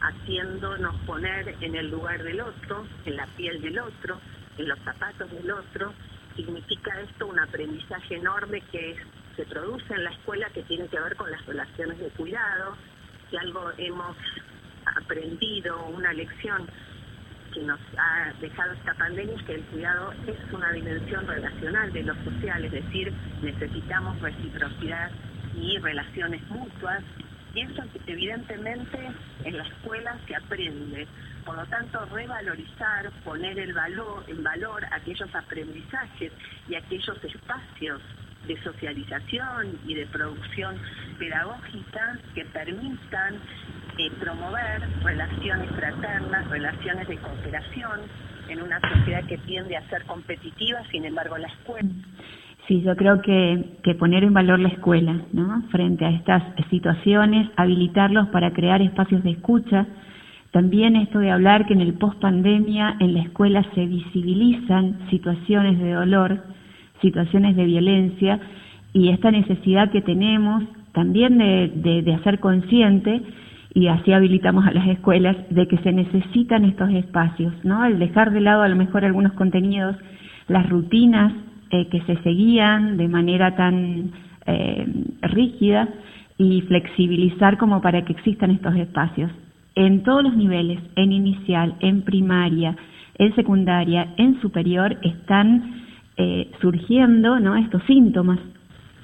haciéndonos 0.00 0.94
poner 1.06 1.54
en 1.60 1.74
el 1.74 1.90
lugar 1.90 2.22
del 2.22 2.40
otro, 2.40 2.86
en 3.04 3.16
la 3.16 3.26
piel 3.36 3.60
del 3.60 3.78
otro, 3.78 4.20
en 4.58 4.68
los 4.68 4.78
zapatos 4.80 5.30
del 5.30 5.50
otro, 5.50 5.92
significa 6.36 7.00
esto 7.00 7.26
un 7.26 7.38
aprendizaje 7.38 8.16
enorme 8.16 8.60
que 8.72 8.96
se 9.36 9.44
produce 9.46 9.94
en 9.94 10.04
la 10.04 10.10
escuela 10.10 10.48
que 10.50 10.62
tiene 10.62 10.88
que 10.88 11.00
ver 11.00 11.16
con 11.16 11.30
las 11.30 11.44
relaciones 11.46 11.98
de 11.98 12.08
cuidado. 12.10 12.76
Si 13.30 13.36
algo 13.36 13.70
hemos 13.78 14.16
aprendido, 14.96 15.86
una 15.86 16.12
lección 16.12 16.68
que 17.52 17.62
nos 17.62 17.80
ha 17.98 18.32
dejado 18.40 18.72
esta 18.72 18.94
pandemia 18.94 19.34
es 19.34 19.42
que 19.42 19.54
el 19.54 19.62
cuidado 19.64 20.12
es 20.26 20.52
una 20.52 20.70
dimensión 20.72 21.26
relacional 21.26 21.92
de 21.92 22.02
lo 22.02 22.14
social, 22.24 22.64
es 22.64 22.72
decir, 22.72 23.12
necesitamos 23.42 24.18
reciprocidad 24.20 25.10
y 25.60 25.78
relaciones 25.78 26.42
mutuas. 26.50 27.02
Y 27.54 27.60
eso 27.60 27.82
evidentemente 28.06 28.98
en 29.44 29.56
la 29.56 29.64
escuela 29.64 30.18
se 30.26 30.34
aprende. 30.34 31.06
Por 31.44 31.56
lo 31.56 31.66
tanto, 31.66 32.04
revalorizar, 32.06 33.10
poner 33.24 33.58
el 33.58 33.72
valor, 33.72 34.24
en 34.28 34.42
valor 34.42 34.84
aquellos 34.90 35.34
aprendizajes 35.34 36.32
y 36.68 36.74
aquellos 36.74 37.22
espacios 37.24 38.00
de 38.46 38.60
socialización 38.62 39.78
y 39.86 39.94
de 39.94 40.06
producción 40.06 40.76
pedagógica 41.18 42.18
que 42.34 42.44
permitan 42.46 43.34
eh, 43.98 44.10
promover 44.18 44.82
relaciones 45.02 45.70
fraternas, 45.70 46.48
relaciones 46.48 47.06
de 47.08 47.18
cooperación 47.18 48.00
en 48.48 48.62
una 48.62 48.80
sociedad 48.80 49.24
que 49.26 49.38
tiende 49.38 49.76
a 49.76 49.88
ser 49.88 50.04
competitiva, 50.06 50.82
sin 50.90 51.04
embargo 51.04 51.38
la 51.38 51.48
escuela. 51.48 51.88
Sí, 52.68 52.80
yo 52.82 52.94
creo 52.96 53.20
que, 53.22 53.64
que 53.82 53.94
poner 53.94 54.22
en 54.22 54.34
valor 54.34 54.60
la 54.60 54.68
escuela, 54.68 55.20
¿no? 55.32 55.62
Frente 55.70 56.04
a 56.04 56.10
estas 56.10 56.42
situaciones, 56.70 57.48
habilitarlos 57.56 58.28
para 58.28 58.52
crear 58.52 58.80
espacios 58.80 59.22
de 59.24 59.32
escucha, 59.32 59.86
también 60.52 60.96
esto 60.96 61.18
de 61.18 61.30
hablar 61.30 61.66
que 61.66 61.72
en 61.72 61.80
el 61.80 61.94
post 61.94 62.20
pandemia 62.20 62.96
en 63.00 63.14
la 63.14 63.22
escuela 63.22 63.64
se 63.74 63.86
visibilizan 63.86 64.98
situaciones 65.08 65.78
de 65.78 65.92
dolor, 65.92 66.44
situaciones 67.00 67.56
de 67.56 67.64
violencia 67.64 68.38
y 68.92 69.08
esta 69.08 69.30
necesidad 69.30 69.90
que 69.90 70.02
tenemos 70.02 70.62
también 70.92 71.38
de, 71.38 72.02
de, 72.02 72.14
hacer 72.14 72.38
consciente 72.38 73.22
y 73.72 73.86
así 73.86 74.12
habilitamos 74.12 74.66
a 74.66 74.72
las 74.72 74.86
escuelas 74.88 75.36
de 75.48 75.66
que 75.66 75.78
se 75.78 75.90
necesitan 75.90 76.66
estos 76.66 76.90
espacios, 76.90 77.54
¿no? 77.64 77.86
El 77.86 77.98
dejar 77.98 78.30
de 78.30 78.42
lado 78.42 78.60
a 78.60 78.68
lo 78.68 78.76
mejor 78.76 79.06
algunos 79.06 79.32
contenidos, 79.32 79.96
las 80.48 80.68
rutinas 80.68 81.32
eh, 81.72 81.88
que 81.88 82.00
se 82.02 82.22
seguían 82.22 82.96
de 82.96 83.08
manera 83.08 83.56
tan 83.56 84.12
eh, 84.46 84.86
rígida 85.22 85.88
y 86.38 86.62
flexibilizar 86.62 87.58
como 87.58 87.80
para 87.80 88.04
que 88.04 88.12
existan 88.12 88.50
estos 88.52 88.76
espacios 88.76 89.30
en 89.74 90.02
todos 90.02 90.22
los 90.22 90.36
niveles, 90.36 90.80
en 90.96 91.12
inicial, 91.12 91.74
en 91.80 92.02
primaria, 92.02 92.76
en 93.16 93.34
secundaria, 93.34 94.14
en 94.16 94.40
superior, 94.40 94.96
están 95.02 95.86
eh, 96.16 96.50
surgiendo 96.60 97.38
¿no? 97.40 97.56
estos 97.56 97.82
síntomas. 97.84 98.38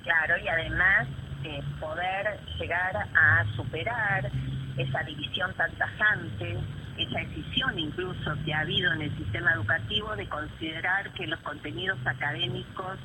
Claro, 0.03 0.35
y 0.43 0.49
además 0.49 1.09
eh, 1.45 1.61
poder 1.81 2.39
llegar 2.61 2.97
a 2.97 3.45
superar 3.57 4.31
esa 4.77 5.03
división 5.05 5.51
tan 5.57 5.71
tajante, 5.73 6.57
esa 6.99 7.21
decisión 7.21 7.79
incluso 7.79 8.35
que 8.45 8.53
ha 8.53 8.61
habido 8.61 8.93
en 8.93 9.03
el 9.03 9.17
sistema 9.17 9.53
educativo 9.53 10.15
de 10.17 10.29
considerar 10.29 11.13
que 11.13 11.27
los 11.27 11.41
contenidos 11.41 11.99
académicos, 12.05 12.99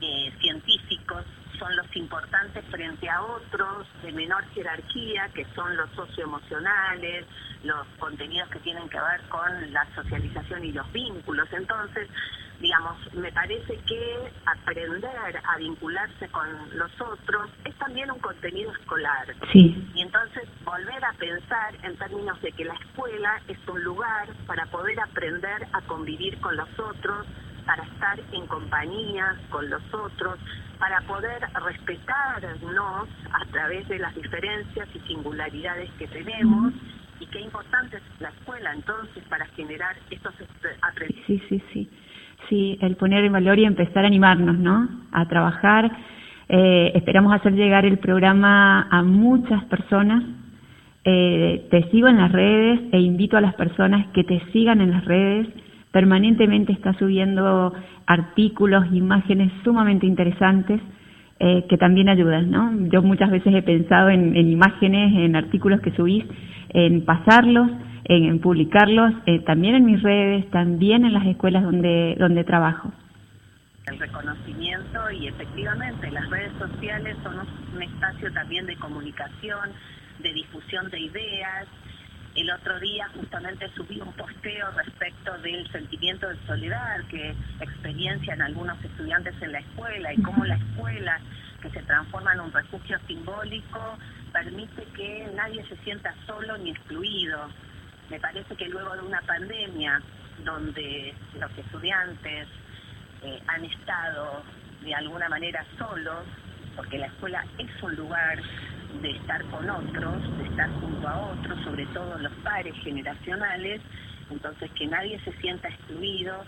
eh, 0.00 0.32
científicos, 0.40 1.24
son 1.58 1.76
los 1.76 1.94
importantes 1.94 2.64
frente 2.70 3.08
a 3.08 3.22
otros 3.22 3.86
de 4.02 4.12
menor 4.12 4.42
jerarquía, 4.54 5.28
que 5.34 5.44
son 5.54 5.76
los 5.76 5.90
socioemocionales, 5.90 7.26
los 7.62 7.86
contenidos 7.98 8.48
que 8.48 8.60
tienen 8.60 8.88
que 8.88 8.98
ver 8.98 9.20
con 9.28 9.72
la 9.72 9.86
socialización 9.94 10.64
y 10.64 10.72
los 10.72 10.90
vínculos. 10.90 11.46
Entonces, 11.52 12.08
digamos, 12.60 12.96
me 13.14 13.32
parece 13.32 13.78
que 13.86 14.32
aprender 14.44 15.40
a 15.44 15.56
vincularse 15.56 16.28
con 16.28 16.46
los 16.76 16.90
otros 17.00 17.50
es 17.64 17.74
también 17.76 18.10
un 18.10 18.18
contenido 18.18 18.70
escolar. 18.72 19.34
Sí. 19.52 19.74
Y 19.94 20.02
entonces 20.02 20.48
volver 20.64 21.02
a 21.04 21.12
pensar 21.14 21.74
en 21.82 21.96
términos 21.96 22.40
de 22.42 22.52
que 22.52 22.64
la 22.64 22.74
escuela 22.74 23.40
es 23.48 23.58
un 23.66 23.82
lugar 23.82 24.28
para 24.46 24.66
poder 24.66 24.98
aprender 25.00 25.66
a 25.72 25.80
convivir 25.82 26.38
con 26.40 26.56
los 26.56 26.68
otros, 26.78 27.26
para 27.64 27.82
estar 27.84 28.20
en 28.32 28.46
compañía 28.46 29.36
con 29.48 29.68
los 29.70 29.82
otros, 29.94 30.38
para 30.78 31.00
poder 31.02 31.40
respetarnos 31.64 33.08
a 33.32 33.44
través 33.52 33.88
de 33.88 33.98
las 33.98 34.14
diferencias 34.14 34.88
y 34.94 34.98
singularidades 35.00 35.90
que 35.92 36.06
tenemos. 36.08 36.74
Y 37.20 37.26
qué 37.26 37.40
importante 37.40 37.98
es 37.98 38.02
la 38.18 38.30
escuela 38.30 38.72
entonces 38.72 39.22
para 39.28 39.46
generar 39.48 39.96
estos 40.10 40.34
aprendizajes. 40.82 41.26
Sí, 41.26 41.42
sí, 41.48 41.62
sí. 41.72 41.90
Sí, 42.48 42.78
el 42.80 42.96
poner 42.96 43.24
en 43.24 43.32
valor 43.32 43.58
y 43.58 43.64
empezar 43.64 44.04
a 44.04 44.08
animarnos, 44.08 44.58
¿no? 44.58 44.88
A 45.12 45.26
trabajar. 45.28 45.90
Eh, 46.48 46.92
esperamos 46.94 47.32
hacer 47.32 47.52
llegar 47.52 47.84
el 47.86 47.98
programa 47.98 48.88
a 48.90 49.02
muchas 49.02 49.64
personas. 49.64 50.24
Eh, 51.04 51.66
te 51.70 51.90
sigo 51.90 52.08
en 52.08 52.18
las 52.18 52.32
redes 52.32 52.80
e 52.92 53.00
invito 53.00 53.36
a 53.36 53.40
las 53.40 53.54
personas 53.54 54.06
que 54.08 54.24
te 54.24 54.40
sigan 54.52 54.80
en 54.80 54.90
las 54.90 55.04
redes 55.04 55.48
permanentemente 55.92 56.72
está 56.72 56.92
subiendo 56.94 57.72
artículos, 58.06 58.84
imágenes 58.92 59.52
sumamente 59.64 60.06
interesantes 60.06 60.80
eh, 61.38 61.64
que 61.68 61.78
también 61.78 62.08
ayudan, 62.08 62.50
¿no? 62.50 62.88
Yo 62.88 63.02
muchas 63.02 63.30
veces 63.30 63.54
he 63.54 63.62
pensado 63.62 64.10
en, 64.10 64.36
imágenes, 64.36 65.16
en 65.16 65.36
artículos 65.36 65.80
que 65.80 65.90
subís, 65.92 66.24
en 66.70 67.04
pasarlos, 67.04 67.70
en, 68.04 68.38
publicarlos, 68.40 69.12
eh, 69.26 69.40
también 69.40 69.74
en 69.74 69.84
mis 69.84 70.02
redes, 70.02 70.48
también 70.50 71.04
en 71.04 71.12
las 71.12 71.26
escuelas 71.26 71.62
donde, 71.62 72.16
donde 72.18 72.44
trabajo. 72.44 72.92
El 73.86 73.98
reconocimiento 73.98 75.10
y 75.10 75.26
efectivamente 75.28 76.10
las 76.10 76.28
redes 76.30 76.52
sociales 76.58 77.16
son 77.22 77.34
un 77.74 77.82
espacio 77.82 78.32
también 78.32 78.66
de 78.66 78.76
comunicación, 78.76 79.70
de 80.20 80.32
difusión 80.32 80.90
de 80.90 81.00
ideas, 81.00 81.66
el 82.36 82.48
otro 82.50 82.78
día 82.78 83.08
justamente 83.14 83.68
subí 83.74 84.00
un 84.00 84.12
posteo 84.12 84.70
respecto 84.76 85.36
del 85.38 85.68
sentimiento 85.72 86.28
de 86.28 86.36
soledad 86.46 87.00
que 87.10 87.34
experiencian 87.60 88.40
algunos 88.40 88.82
estudiantes 88.84 89.34
en 89.40 89.52
la 89.52 89.58
escuela 89.58 90.12
y 90.14 90.22
cómo 90.22 90.44
la 90.44 90.54
escuela, 90.54 91.18
que 91.60 91.70
se 91.70 91.82
transforma 91.82 92.32
en 92.34 92.40
un 92.40 92.52
refugio 92.52 92.98
simbólico, 93.08 93.98
permite 94.32 94.84
que 94.96 95.28
nadie 95.34 95.64
se 95.66 95.76
sienta 95.78 96.14
solo 96.26 96.56
ni 96.58 96.70
excluido. 96.70 97.48
Me 98.10 98.18
parece 98.18 98.56
que 98.56 98.68
luego 98.68 98.94
de 98.96 99.02
una 99.02 99.20
pandemia 99.22 100.02
donde 100.44 101.14
los 101.38 101.56
estudiantes 101.56 102.48
eh, 103.22 103.40
han 103.46 103.64
estado 103.64 104.42
de 104.82 104.94
alguna 104.94 105.28
manera 105.28 105.64
solos, 105.78 106.24
porque 106.74 106.98
la 106.98 107.06
escuela 107.06 107.44
es 107.58 107.82
un 107.82 107.94
lugar 107.94 108.40
de 109.00 109.10
estar 109.12 109.44
con 109.44 109.70
otros, 109.70 110.38
de 110.38 110.44
estar 110.44 110.68
junto 110.80 111.08
a 111.08 111.18
otros, 111.18 111.62
sobre 111.62 111.86
todo 111.86 112.18
los 112.18 112.32
pares 112.42 112.74
generacionales, 112.82 113.80
entonces 114.28 114.70
que 114.72 114.86
nadie 114.86 115.20
se 115.20 115.32
sienta 115.34 115.68
excluido, 115.68 116.44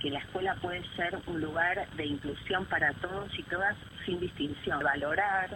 que 0.00 0.10
la 0.10 0.18
escuela 0.18 0.56
puede 0.56 0.82
ser 0.96 1.16
un 1.26 1.40
lugar 1.40 1.88
de 1.96 2.06
inclusión 2.06 2.64
para 2.66 2.92
todos 2.94 3.30
y 3.38 3.42
todas 3.44 3.76
sin 4.04 4.18
distinción, 4.18 4.82
valorar 4.82 5.50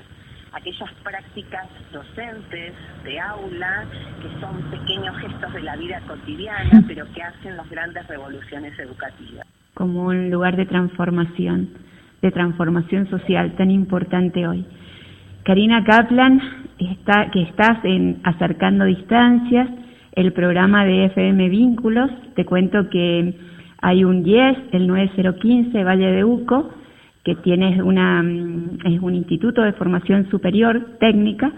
aquellas 0.58 0.92
prácticas 1.02 1.66
docentes 1.92 2.74
de 3.04 3.20
aula 3.20 3.84
que 4.20 4.40
son 4.40 4.60
pequeños 4.70 5.16
gestos 5.18 5.52
de 5.52 5.62
la 5.62 5.76
vida 5.76 6.00
cotidiana, 6.06 6.82
pero 6.86 7.06
que 7.12 7.22
hacen 7.22 7.56
las 7.56 7.68
grandes 7.70 8.06
revoluciones 8.08 8.78
educativas. 8.78 9.46
Como 9.74 10.06
un 10.06 10.30
lugar 10.30 10.56
de 10.56 10.66
transformación, 10.66 11.70
de 12.20 12.30
transformación 12.32 13.08
social 13.08 13.54
tan 13.56 13.70
importante 13.70 14.46
hoy. 14.46 14.66
Karina 15.44 15.84
Kaplan, 15.84 16.40
está, 16.78 17.30
que 17.30 17.42
estás 17.42 17.78
en 17.84 18.20
Acercando 18.24 18.84
Distancias, 18.84 19.68
el 20.12 20.32
programa 20.32 20.84
de 20.84 21.06
FM 21.06 21.48
Vínculos. 21.48 22.10
Te 22.34 22.44
cuento 22.44 22.90
que 22.90 23.34
hay 23.80 24.04
un 24.04 24.24
10, 24.24 24.58
el 24.72 24.88
9015 24.88 25.84
Valle 25.84 26.10
de 26.10 26.24
Uco, 26.24 26.74
que 27.24 27.34
tiene 27.36 27.82
una, 27.82 28.22
mm, 28.22 28.78
es 28.84 29.00
un 29.00 29.14
instituto 29.14 29.62
de 29.62 29.72
formación 29.72 30.28
superior 30.30 30.96
técnica, 31.00 31.52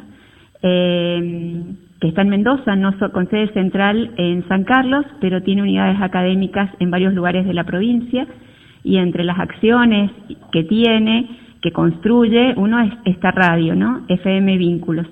eh, 0.62 1.62
que 2.00 2.08
está 2.08 2.22
en 2.22 2.30
Mendoza, 2.30 2.76
no 2.76 2.96
con 3.12 3.28
sede 3.28 3.52
central 3.52 4.12
en 4.16 4.46
San 4.48 4.64
Carlos, 4.64 5.04
pero 5.20 5.42
tiene 5.42 5.62
unidades 5.62 6.00
académicas 6.00 6.70
en 6.80 6.90
varios 6.90 7.12
lugares 7.12 7.46
de 7.46 7.54
la 7.54 7.64
provincia 7.64 8.26
y 8.82 8.96
entre 8.96 9.24
las 9.24 9.38
acciones 9.38 10.10
que 10.50 10.64
tiene 10.64 11.28
que 11.60 11.72
construye, 11.72 12.54
uno 12.56 12.80
es 12.80 12.92
esta 13.04 13.30
radio, 13.30 13.74
¿no? 13.74 14.06
FM 14.08 14.56
Vínculos. 14.56 15.06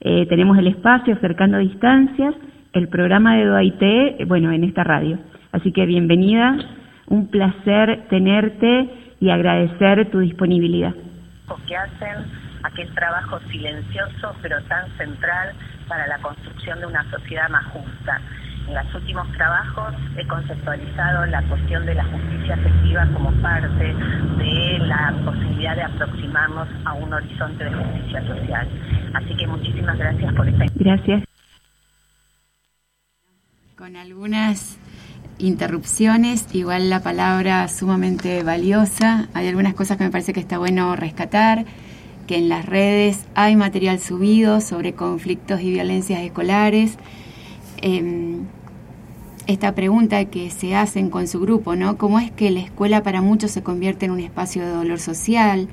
Eh, 0.00 0.26
tenemos 0.30 0.56
el 0.56 0.68
espacio 0.68 1.14
Acercando 1.14 1.58
Distancias, 1.58 2.34
el 2.72 2.88
programa 2.88 3.36
de 3.36 3.44
DOAIT, 3.44 4.26
bueno, 4.26 4.50
en 4.50 4.64
esta 4.64 4.82
radio. 4.82 5.18
Así 5.52 5.72
que 5.72 5.84
bienvenida, 5.84 6.56
un 7.08 7.28
placer 7.28 8.06
tenerte 8.08 8.88
y 9.20 9.30
agradecer 9.30 10.10
tu 10.10 10.20
disponibilidad. 10.20 10.94
Que 11.66 11.76
hacen 11.76 12.26
aquel 12.62 12.92
trabajo 12.94 13.38
silencioso 13.50 14.34
pero 14.42 14.60
tan 14.64 14.90
central 14.96 15.52
para 15.88 16.06
la 16.06 16.18
construcción 16.18 16.80
de 16.80 16.86
una 16.86 17.08
sociedad 17.10 17.48
más 17.48 17.64
justa 17.66 18.20
en 18.70 18.74
los 18.74 18.94
últimos 18.94 19.30
trabajos 19.32 19.94
he 20.16 20.26
conceptualizado 20.26 21.26
la 21.26 21.42
cuestión 21.48 21.84
de 21.86 21.94
la 21.94 22.04
justicia 22.04 22.54
efectiva 22.54 23.06
como 23.14 23.32
parte 23.42 23.84
de 23.84 24.78
la 24.80 25.14
posibilidad 25.24 25.76
de 25.76 25.82
aproximarnos 25.82 26.68
a 26.84 26.92
un 26.94 27.12
horizonte 27.12 27.64
de 27.64 27.70
justicia 27.72 28.26
social. 28.26 28.68
Así 29.14 29.36
que 29.36 29.46
muchísimas 29.46 29.98
gracias 29.98 30.34
por 30.34 30.48
esta 30.48 30.66
Gracias. 30.76 31.24
Con 33.76 33.96
algunas 33.96 34.78
interrupciones, 35.40 36.46
igual 36.52 36.90
la 36.90 37.00
palabra 37.02 37.66
sumamente 37.68 38.42
valiosa. 38.42 39.28
Hay 39.34 39.48
algunas 39.48 39.74
cosas 39.74 39.96
que 39.96 40.04
me 40.04 40.10
parece 40.10 40.32
que 40.32 40.40
está 40.40 40.58
bueno 40.58 40.96
rescatar, 40.96 41.64
que 42.26 42.36
en 42.36 42.48
las 42.48 42.66
redes 42.66 43.20
hay 43.34 43.56
material 43.56 43.98
subido 43.98 44.60
sobre 44.60 44.92
conflictos 44.92 45.60
y 45.60 45.70
violencias 45.70 46.22
escolares. 46.22 46.92
Em, 47.82 48.44
esta 49.46 49.74
pregunta 49.74 50.24
que 50.26 50.50
se 50.50 50.76
hacen 50.76 51.10
con 51.10 51.26
su 51.26 51.40
grupo, 51.40 51.74
¿no? 51.74 51.98
¿Cómo 51.98 52.20
es 52.20 52.30
que 52.30 52.50
la 52.50 52.60
escuela 52.60 53.02
para 53.02 53.20
muchos 53.20 53.50
se 53.50 53.62
convierte 53.62 54.06
en 54.06 54.12
un 54.12 54.20
espacio 54.20 54.62
de 54.62 54.70
dolor 54.70 55.00
social? 55.00 55.68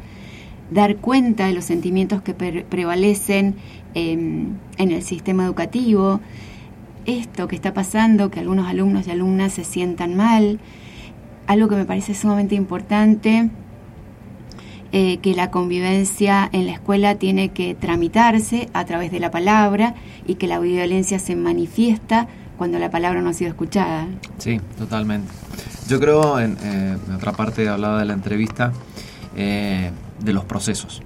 Dar 0.71 0.95
cuenta 0.97 1.47
de 1.47 1.53
los 1.53 1.65
sentimientos 1.65 2.21
que 2.21 2.33
prevalecen 2.33 3.55
em, 3.93 4.55
en 4.77 4.91
el 4.91 5.03
sistema 5.03 5.45
educativo. 5.45 6.19
Esto 7.07 7.47
que 7.47 7.55
está 7.55 7.73
pasando, 7.73 8.29
que 8.29 8.41
algunos 8.41 8.67
alumnos 8.67 9.07
y 9.07 9.11
alumnas 9.11 9.53
se 9.53 9.63
sientan 9.63 10.15
mal. 10.15 10.59
Algo 11.47 11.69
que 11.69 11.75
me 11.75 11.85
parece 11.85 12.13
sumamente 12.13 12.53
importante, 12.53 13.49
eh, 14.91 15.17
que 15.19 15.33
la 15.33 15.49
convivencia 15.49 16.49
en 16.51 16.65
la 16.65 16.73
escuela 16.73 17.15
tiene 17.15 17.49
que 17.49 17.75
tramitarse 17.75 18.69
a 18.73 18.83
través 18.83 19.09
de 19.11 19.21
la 19.21 19.31
palabra 19.31 19.95
y 20.27 20.35
que 20.35 20.47
la 20.47 20.59
violencia 20.59 21.17
se 21.17 21.35
manifiesta 21.37 22.27
cuando 22.57 22.77
la 22.77 22.91
palabra 22.91 23.21
no 23.21 23.29
ha 23.29 23.33
sido 23.33 23.51
escuchada. 23.51 24.07
Sí, 24.37 24.59
totalmente. 24.77 25.31
Yo 25.87 26.01
creo, 26.01 26.39
en, 26.39 26.57
eh, 26.61 26.97
otra 27.15 27.31
parte 27.31 27.69
hablaba 27.69 27.99
de 27.99 28.05
la 28.05 28.13
entrevista, 28.13 28.73
eh, 29.37 29.91
de 30.19 30.33
los 30.33 30.43
procesos. 30.43 31.01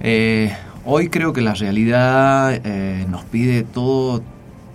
Eh, 0.00 0.54
hoy 0.84 1.08
creo 1.08 1.32
que 1.32 1.40
la 1.40 1.54
realidad 1.54 2.62
nos 3.08 3.24
pide 3.24 3.64
todo, 3.64 4.22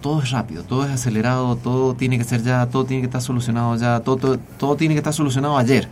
todo 0.01 0.21
es 0.21 0.31
rápido, 0.31 0.63
todo 0.63 0.85
es 0.85 0.91
acelerado, 0.91 1.55
todo 1.55 1.93
tiene 1.93 2.17
que 2.17 2.23
ser 2.23 2.43
ya, 2.43 2.65
todo 2.67 2.85
tiene 2.85 3.01
que 3.01 3.07
estar 3.07 3.21
solucionado 3.21 3.75
ya, 3.75 3.99
todo, 4.01 4.37
todo 4.37 4.75
tiene 4.75 4.93
que 4.93 4.99
estar 4.99 5.13
solucionado 5.13 5.57
ayer. 5.57 5.87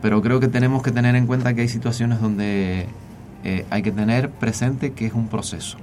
Pero 0.00 0.22
creo 0.22 0.40
que 0.40 0.48
tenemos 0.48 0.82
que 0.82 0.92
tener 0.92 1.14
en 1.14 1.26
cuenta 1.26 1.52
que 1.54 1.60
hay 1.62 1.68
situaciones 1.68 2.20
donde 2.20 2.88
hay 3.70 3.82
que 3.82 3.92
tener 3.92 4.30
presente 4.30 4.92
que 4.92 5.06
es 5.06 5.14
un 5.14 5.28
proceso 5.28 5.78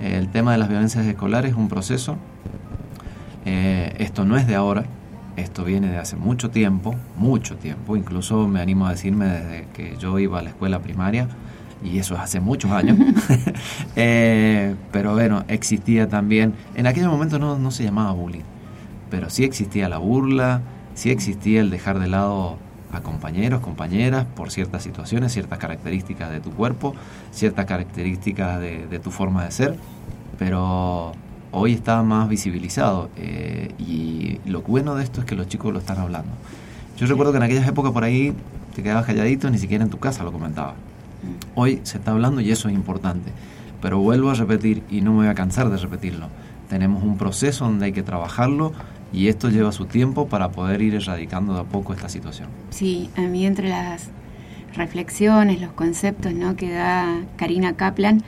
el 0.00 0.28
tema 0.28 0.52
de 0.52 0.58
las 0.58 0.68
violencias 0.68 1.06
escolares 1.06 1.52
es 1.52 1.56
un 1.56 1.68
proceso. 1.68 2.16
Eh, 3.44 3.94
esto 3.98 4.24
no 4.24 4.36
es 4.36 4.46
de 4.46 4.54
ahora, 4.54 4.84
esto 5.36 5.64
viene 5.64 5.88
de 5.88 5.98
hace 5.98 6.16
mucho 6.16 6.50
tiempo, 6.50 6.94
mucho 7.16 7.56
tiempo. 7.56 7.96
Incluso 7.96 8.48
me 8.48 8.60
animo 8.60 8.86
a 8.86 8.90
decirme 8.90 9.26
desde 9.26 9.66
que 9.74 9.96
yo 9.98 10.18
iba 10.18 10.38
a 10.38 10.42
la 10.42 10.50
escuela 10.50 10.80
primaria, 10.80 11.28
y 11.82 11.98
eso 11.98 12.14
es 12.14 12.20
hace 12.20 12.40
muchos 12.40 12.70
años. 12.70 12.98
Eh, 13.96 14.74
pero 14.92 15.12
bueno, 15.12 15.44
existía 15.48 16.08
también, 16.08 16.54
en 16.74 16.86
aquel 16.86 17.08
momento 17.08 17.38
no, 17.38 17.58
no 17.58 17.70
se 17.70 17.82
llamaba 17.82 18.12
bullying, 18.12 18.44
pero 19.10 19.28
sí 19.28 19.44
existía 19.44 19.88
la 19.88 19.98
burla, 19.98 20.62
sí 20.94 21.10
existía 21.10 21.60
el 21.60 21.70
dejar 21.70 21.98
de 21.98 22.06
lado 22.06 22.56
a 22.92 23.00
compañeros, 23.00 23.60
compañeras, 23.60 24.26
por 24.34 24.50
ciertas 24.50 24.82
situaciones, 24.82 25.32
ciertas 25.32 25.58
características 25.58 26.30
de 26.30 26.40
tu 26.40 26.50
cuerpo, 26.50 26.94
ciertas 27.30 27.66
características 27.66 28.60
de, 28.60 29.00
tu 29.02 29.10
forma 29.10 29.44
de 29.44 29.50
ser, 29.50 29.76
pero 30.38 31.12
hoy 31.52 31.74
está 31.74 32.02
más 32.02 32.28
visibilizado 32.28 33.10
eh, 33.16 33.74
y 33.78 34.38
lo 34.48 34.62
bueno 34.62 34.94
de 34.94 35.04
esto 35.04 35.20
es 35.20 35.26
que 35.26 35.36
los 35.36 35.48
chicos 35.48 35.72
lo 35.72 35.78
están 35.78 35.98
hablando. 35.98 36.30
Yo 36.96 37.06
recuerdo 37.06 37.32
que 37.32 37.38
en 37.38 37.44
aquellas 37.44 37.66
épocas 37.68 37.92
por 37.92 38.04
ahí 38.04 38.34
te 38.74 38.82
quedabas 38.82 39.06
calladito, 39.06 39.50
ni 39.50 39.58
siquiera 39.58 39.84
en 39.84 39.90
tu 39.90 39.98
casa 39.98 40.22
lo 40.24 40.32
comentaba. 40.32 40.74
Hoy 41.54 41.80
se 41.82 41.98
está 41.98 42.12
hablando 42.12 42.40
y 42.40 42.50
eso 42.50 42.68
es 42.68 42.74
importante, 42.74 43.32
pero 43.80 43.98
vuelvo 43.98 44.30
a 44.30 44.34
repetir 44.34 44.82
y 44.90 45.00
no 45.00 45.12
me 45.12 45.18
voy 45.18 45.26
a 45.28 45.34
cansar 45.34 45.70
de 45.70 45.76
repetirlo. 45.76 46.28
Tenemos 46.68 47.02
un 47.02 47.18
proceso 47.18 47.64
donde 47.64 47.86
hay 47.86 47.92
que 47.92 48.02
trabajarlo 48.02 48.72
y 49.12 49.28
esto 49.28 49.48
lleva 49.50 49.72
su 49.72 49.86
tiempo 49.86 50.28
para 50.28 50.50
poder 50.50 50.82
ir 50.82 50.94
erradicando 50.94 51.54
de 51.54 51.60
a 51.60 51.64
poco 51.64 51.92
esta 51.92 52.08
situación. 52.08 52.48
Sí, 52.70 53.10
a 53.16 53.22
mí 53.22 53.44
entre 53.44 53.68
las 53.68 54.10
reflexiones, 54.74 55.60
los 55.60 55.72
conceptos 55.72 56.32
¿no? 56.32 56.56
que 56.56 56.70
da 56.70 57.22
Karina 57.36 57.74
Kaplan, 57.74 58.22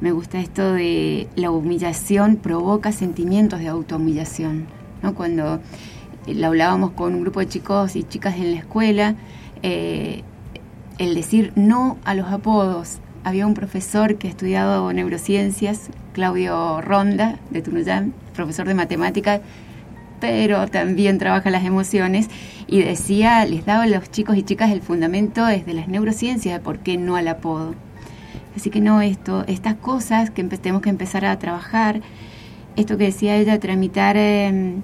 me 0.00 0.12
gusta 0.12 0.38
esto 0.38 0.74
de 0.74 1.28
la 1.34 1.50
humillación 1.50 2.36
provoca 2.36 2.92
sentimientos 2.92 3.60
de 3.60 3.68
autohumillación. 3.68 4.66
¿no? 5.02 5.14
Cuando 5.14 5.60
la 6.26 6.46
hablábamos 6.46 6.92
con 6.92 7.14
un 7.14 7.22
grupo 7.22 7.40
de 7.40 7.48
chicos 7.48 7.96
y 7.96 8.04
chicas 8.04 8.36
en 8.36 8.52
la 8.52 8.58
escuela, 8.58 9.14
eh, 9.62 10.22
el 10.98 11.14
decir 11.14 11.52
no 11.56 11.96
a 12.04 12.14
los 12.14 12.28
apodos. 12.28 12.98
Había 13.24 13.46
un 13.46 13.54
profesor 13.54 14.16
que 14.16 14.26
ha 14.26 14.30
estudiado 14.30 14.92
neurociencias, 14.92 15.90
Claudio 16.12 16.80
Ronda, 16.80 17.38
de 17.50 17.62
Tunuyán, 17.62 18.12
profesor 18.34 18.66
de 18.66 18.74
matemáticas, 18.74 19.40
pero 20.20 20.66
también 20.66 21.18
trabaja 21.18 21.50
las 21.50 21.64
emociones 21.64 22.28
y 22.66 22.82
decía, 22.82 23.44
les 23.44 23.64
daba 23.64 23.84
a 23.84 23.86
los 23.86 24.10
chicos 24.10 24.36
y 24.36 24.42
chicas 24.42 24.70
el 24.70 24.82
fundamento 24.82 25.46
desde 25.46 25.74
las 25.74 25.88
neurociencias 25.88 26.54
de 26.54 26.60
por 26.60 26.80
qué 26.80 26.96
no 26.96 27.16
al 27.16 27.28
apodo. 27.28 27.74
Así 28.56 28.70
que 28.70 28.80
no, 28.80 29.00
esto, 29.00 29.44
estas 29.46 29.76
cosas 29.76 30.30
que 30.30 30.42
tenemos 30.42 30.82
que 30.82 30.90
empezar 30.90 31.24
a 31.24 31.38
trabajar, 31.38 32.00
esto 32.76 32.98
que 32.98 33.04
decía 33.04 33.36
ella, 33.36 33.60
tramitar 33.60 34.16
em, 34.16 34.82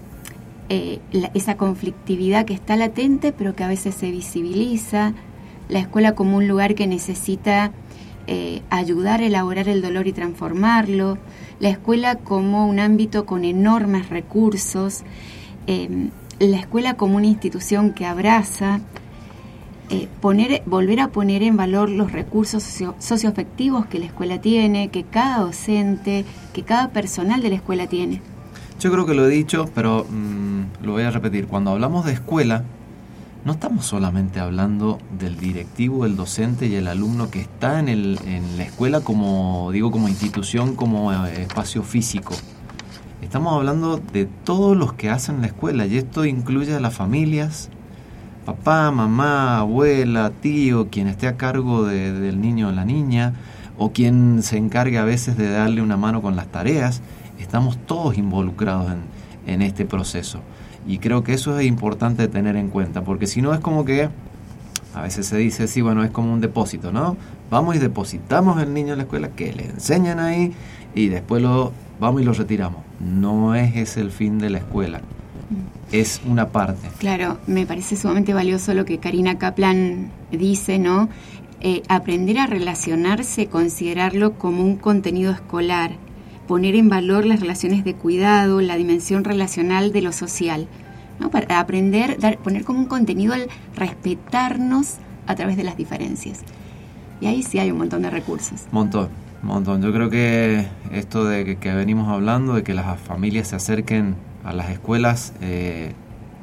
eh, 0.69 1.01
esa 1.35 1.57
conflictividad 1.57 2.45
que 2.45 2.55
está 2.55 2.77
latente, 2.77 3.33
pero 3.33 3.57
que 3.57 3.65
a 3.65 3.69
veces 3.69 3.95
se 3.97 4.11
visibiliza, 4.11 5.15
la 5.69 5.79
escuela 5.79 6.15
como 6.15 6.37
un 6.37 6.49
lugar 6.49 6.75
que 6.75 6.87
necesita 6.87 7.73
eh, 8.27 8.63
ayudar 8.71 9.21
a 9.21 9.27
elaborar 9.27 9.69
el 9.69 9.83
dolor 9.83 10.07
y 10.07 10.13
transformarlo, 10.13 11.19
la 11.61 11.69
escuela 11.69 12.17
como 12.17 12.67
un 12.67 12.81
ámbito 12.81 13.27
con 13.27 13.45
enormes 13.45 14.09
recursos, 14.09 15.03
em, 15.67 16.11
la 16.39 16.59
escuela 16.59 16.95
como 16.95 17.17
una 17.17 17.27
institución 17.27 17.93
que 17.93 18.07
abraza, 18.07 18.81
eh, 19.91 20.09
poner, 20.23 20.63
volver 20.65 21.01
a 21.01 21.09
poner 21.09 21.43
en 21.43 21.59
valor 21.59 21.91
los 21.91 22.13
recursos 22.13 22.65
socioafectivos 22.99 23.87
que 23.87 23.99
la 23.99 24.07
escuela 24.07 24.41
tiene, 24.41 24.89
que 24.89 25.05
cada 25.05 25.41
docente, 25.41 26.25
que 26.55 26.63
cada 26.63 26.89
personal 26.89 27.43
de 27.43 27.51
la 27.51 27.57
escuela 27.57 27.87
tiene. 27.87 28.23
Yo 28.81 28.91
creo 28.91 29.05
que 29.05 29.15
lo 29.15 29.27
he 29.27 29.31
dicho, 29.31 29.69
pero 29.75 30.07
mm, 30.09 30.85
lo 30.85 30.93
voy 30.93 31.03
a 31.03 31.11
repetir. 31.11 31.47
Cuando 31.47 31.71
hablamos 31.71 32.07
de 32.07 32.13
escuela, 32.13 32.65
no 33.45 33.53
estamos 33.53 33.85
solamente 33.85 34.41
hablando 34.41 34.99
del 35.19 35.37
directivo, 35.37 36.07
el 36.07 36.17
docente 36.17 36.67
y 36.67 36.77
el 36.77 36.89
alumno 36.89 37.31
que 37.31 37.41
está 37.41 37.79
en, 37.79 37.91
el, 37.91 38.19
en 38.25 38.57
la 38.57 38.65
escuela 38.65 39.03
como, 39.03 39.71
digo, 39.71 39.91
como 39.91 40.09
institución, 40.09 40.75
como 40.75 41.13
eh, 41.13 41.43
espacio 41.43 41.83
físico. 41.83 42.35
Estamos 43.21 43.55
hablando 43.55 43.99
de 43.99 44.25
todos 44.25 44.77
los 44.77 44.95
que 44.95 45.11
hacen 45.11 45.43
la 45.43 45.49
escuela 45.49 45.87
y 45.87 45.99
esto 45.99 46.25
incluye 46.25 46.75
a 46.75 46.81
las 46.81 46.95
familias, 46.95 47.69
papá, 48.47 48.91
mamá, 48.91 49.59
abuela, 49.59 50.31
tío, 50.31 50.89
quien 50.89 51.09
esté 51.09 51.27
a 51.27 51.37
cargo 51.37 51.85
del 51.85 52.41
niño 52.41 52.69
o 52.69 52.73
la 52.73 52.87
niña, 52.87 53.35
o 53.77 53.93
quien 53.93 54.43
se 54.43 54.57
encargue 54.57 54.97
a 54.97 55.05
veces 55.05 55.37
de 55.37 55.51
darle 55.51 55.83
una 55.83 55.99
mano 55.99 56.23
con 56.23 56.35
las 56.37 56.47
tareas. 56.47 57.03
Estamos 57.39 57.77
todos 57.87 58.17
involucrados 58.17 58.91
en, 58.91 59.53
en 59.53 59.63
este 59.63 59.85
proceso. 59.85 60.41
Y 60.87 60.99
creo 60.99 61.25
que 61.25 61.33
eso 61.33 61.59
es 61.59 61.67
importante 61.67 62.29
tener 62.29 62.57
en 62.57 62.69
cuenta, 62.69 63.03
porque 63.03 63.27
si 63.27 63.41
no 63.41 63.55
es 63.55 63.61
como 63.61 63.85
que 63.85 64.11
a 64.95 65.03
veces 65.03 65.27
se 65.27 65.37
dice, 65.37 65.67
sí, 65.67 65.81
bueno, 65.81 66.05
es 66.05 66.11
como 66.11 66.33
un 66.33 66.41
depósito, 66.41 66.93
¿no? 66.93 67.17
Vamos 67.51 67.77
y 67.77 67.79
depositamos 67.79 68.63
el 68.63 68.73
niño 68.73 68.93
en 68.93 68.99
la 68.99 69.05
escuela, 69.05 69.29
que 69.29 69.53
le 69.53 69.67
enseñan 69.67 70.21
ahí 70.21 70.53
y 70.95 71.09
después 71.09 71.43
lo 71.43 71.73
vamos 71.99 72.23
y 72.23 72.25
lo 72.25 72.33
retiramos. 72.33 72.83
No 73.01 73.55
es 73.55 73.75
ese 73.77 74.01
el 74.01 74.11
fin 74.11 74.39
de 74.39 74.51
la 74.51 74.59
escuela, 74.59 75.01
es 75.91 76.21
una 76.27 76.49
parte. 76.49 76.89
Claro, 76.99 77.39
me 77.47 77.67
parece 77.67 77.97
sumamente 77.97 78.35
valioso 78.35 78.73
lo 78.73 78.85
que 78.85 78.99
Karina 78.99 79.37
Kaplan 79.39 80.11
dice, 80.31 80.79
¿no? 80.79 81.09
Eh, 81.61 81.83
aprender 81.89 82.39
a 82.39 82.47
relacionarse, 82.47 83.47
considerarlo 83.47 84.35
como 84.35 84.63
un 84.63 84.77
contenido 84.77 85.33
escolar 85.33 85.93
poner 86.47 86.75
en 86.75 86.89
valor 86.89 87.27
las 87.27 87.41
relaciones 87.41 87.85
de 87.85 87.95
cuidado, 87.95 88.61
la 88.61 88.77
dimensión 88.77 89.25
relacional 89.25 89.93
de 89.93 90.03
lo 90.03 90.13
social, 90.13 90.69
para 91.31 91.61
aprender, 91.61 92.19
dar, 92.19 92.39
poner 92.39 92.65
como 92.65 92.81
un 92.81 92.87
contenido 92.87 93.35
al 93.35 93.49
respetarnos 93.77 94.97
a 95.27 95.35
través 95.35 95.57
de 95.57 95.65
las 95.65 95.77
diferencias. 95.77 96.41
Y 97.21 97.27
ahí 97.27 97.43
sí 97.43 97.59
hay 97.59 97.71
un 97.71 97.79
montón 97.79 98.03
de 98.03 98.11
recursos. 98.11 98.67
Montón, 98.73 99.09
montón. 99.43 99.83
Yo 99.83 99.93
creo 99.93 100.11
que 100.11 100.67
esto 100.93 101.25
de 101.25 101.57
que, 101.57 101.75
venimos 101.75 102.09
hablando, 102.09 102.55
de 102.55 102.63
que 102.63 102.75
las 102.75 102.99
familias 103.01 103.49
se 103.49 103.57
acerquen 103.57 104.17
a 104.45 104.53
las 104.53 104.71
escuelas 104.71 105.33
eh, 105.41 105.93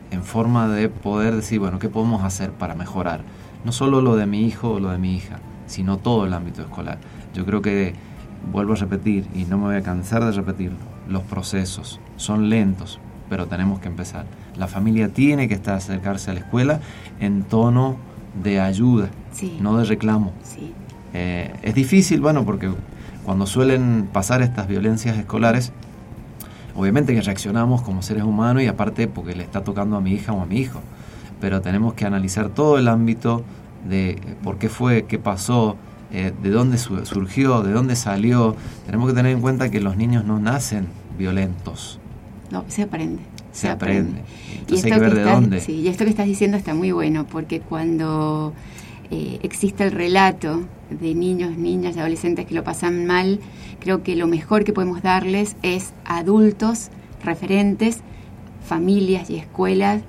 en 0.09 0.23
forma 0.23 0.67
de 0.67 0.89
poder 0.89 1.35
decir, 1.35 1.59
bueno, 1.59 1.79
¿qué 1.79 1.89
podemos 1.89 2.23
hacer 2.23 2.51
para 2.51 2.73
mejorar? 2.75 3.21
No 3.63 3.71
solo 3.71 4.01
lo 4.01 4.15
de 4.15 4.25
mi 4.25 4.45
hijo 4.45 4.71
o 4.71 4.79
lo 4.79 4.89
de 4.89 4.97
mi 4.97 5.15
hija, 5.15 5.39
sino 5.67 5.97
todo 5.97 6.25
el 6.25 6.33
ámbito 6.33 6.61
escolar. 6.61 6.97
Yo 7.33 7.45
creo 7.45 7.61
que 7.61 7.93
vuelvo 8.51 8.73
a 8.73 8.75
repetir 8.77 9.27
y 9.33 9.45
no 9.45 9.57
me 9.57 9.65
voy 9.65 9.75
a 9.75 9.81
cansar 9.81 10.23
de 10.25 10.31
repetirlo, 10.31 10.77
los 11.07 11.23
procesos 11.23 11.99
son 12.17 12.49
lentos, 12.49 12.99
pero 13.29 13.47
tenemos 13.47 13.79
que 13.79 13.87
empezar. 13.87 14.25
La 14.57 14.67
familia 14.67 15.09
tiene 15.09 15.47
que 15.47 15.53
estar 15.53 15.75
acercarse 15.75 16.31
a 16.31 16.33
la 16.33 16.41
escuela 16.41 16.79
en 17.19 17.43
tono 17.43 17.97
de 18.43 18.59
ayuda, 18.59 19.09
no 19.59 19.77
de 19.77 19.85
reclamo. 19.85 20.31
Eh, 21.13 21.53
es 21.61 21.75
difícil, 21.75 22.21
bueno, 22.21 22.45
porque 22.45 22.69
cuando 23.25 23.45
suelen 23.45 24.09
pasar 24.11 24.41
estas 24.41 24.67
violencias 24.67 25.17
escolares, 25.17 25.71
obviamente 26.75 27.13
que 27.13 27.21
reaccionamos 27.21 27.81
como 27.81 28.01
seres 28.01 28.23
humanos 28.23 28.63
y 28.63 28.67
aparte 28.67 29.07
porque 29.07 29.35
le 29.35 29.43
está 29.43 29.63
tocando 29.63 29.97
a 29.97 30.01
mi 30.01 30.11
hija 30.11 30.33
o 30.33 30.41
a 30.41 30.45
mi 30.45 30.57
hijo, 30.57 30.79
pero 31.39 31.61
tenemos 31.61 31.93
que 31.93 32.05
analizar 32.05 32.49
todo 32.49 32.77
el 32.77 32.87
ámbito 32.87 33.43
de 33.87 34.21
por 34.43 34.57
qué 34.57 34.69
fue, 34.69 35.03
qué 35.03 35.17
pasó, 35.17 35.75
eh, 36.13 36.33
de 36.41 36.49
dónde 36.49 36.77
surgió, 36.77 37.63
de 37.63 37.71
dónde 37.71 37.95
salió. 37.95 38.55
Tenemos 38.85 39.09
que 39.09 39.15
tener 39.15 39.31
en 39.31 39.41
cuenta 39.41 39.69
que 39.71 39.79
los 39.79 39.95
niños 39.95 40.25
no 40.25 40.39
nacen 40.39 40.87
violentos. 41.17 41.99
No, 42.51 42.65
se 42.67 42.83
aprende. 42.83 43.21
Se, 43.51 43.69
aprende. 43.69 44.21
Entonces 44.59 44.85
hay 44.85 44.91
que 44.91 44.99
ver 44.99 45.15
de 45.15 45.23
dónde. 45.23 45.59
Sí, 45.59 45.73
y 45.73 45.87
esto 45.87 46.03
que 46.03 46.09
estás 46.09 46.25
diciendo 46.25 46.57
está 46.57 46.73
muy 46.73 46.91
bueno, 46.91 47.25
porque 47.27 47.59
cuando 47.59 48.53
eh, 49.09 49.39
existe 49.43 49.83
el 49.83 49.91
relato 49.91 50.63
de 50.89 51.13
niños, 51.15 51.57
niñas 51.57 51.95
y 51.95 51.99
adolescentes 51.99 52.45
que 52.45 52.55
lo 52.55 52.63
pasan 52.63 53.05
mal, 53.05 53.39
creo 53.79 54.03
que 54.03 54.15
lo 54.15 54.27
mejor 54.27 54.63
que 54.63 54.73
podemos 54.73 55.01
darles 55.01 55.55
es 55.63 55.93
adultos, 56.05 56.89
referentes, 57.23 57.99
familias 58.65 59.29
y 59.29 59.35
escuelas 59.35 60.01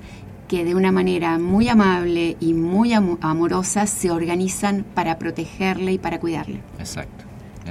que 0.53 0.63
de 0.63 0.75
una 0.75 0.91
manera 0.91 1.39
muy 1.39 1.67
amable 1.67 2.37
y 2.39 2.53
muy 2.53 2.93
amorosa 2.93 3.87
se 3.87 4.11
organizan 4.11 4.85
para 4.93 5.17
protegerle 5.17 5.93
y 5.93 5.97
para 5.97 6.19
cuidarle. 6.19 6.59
Exacto. 6.77 7.23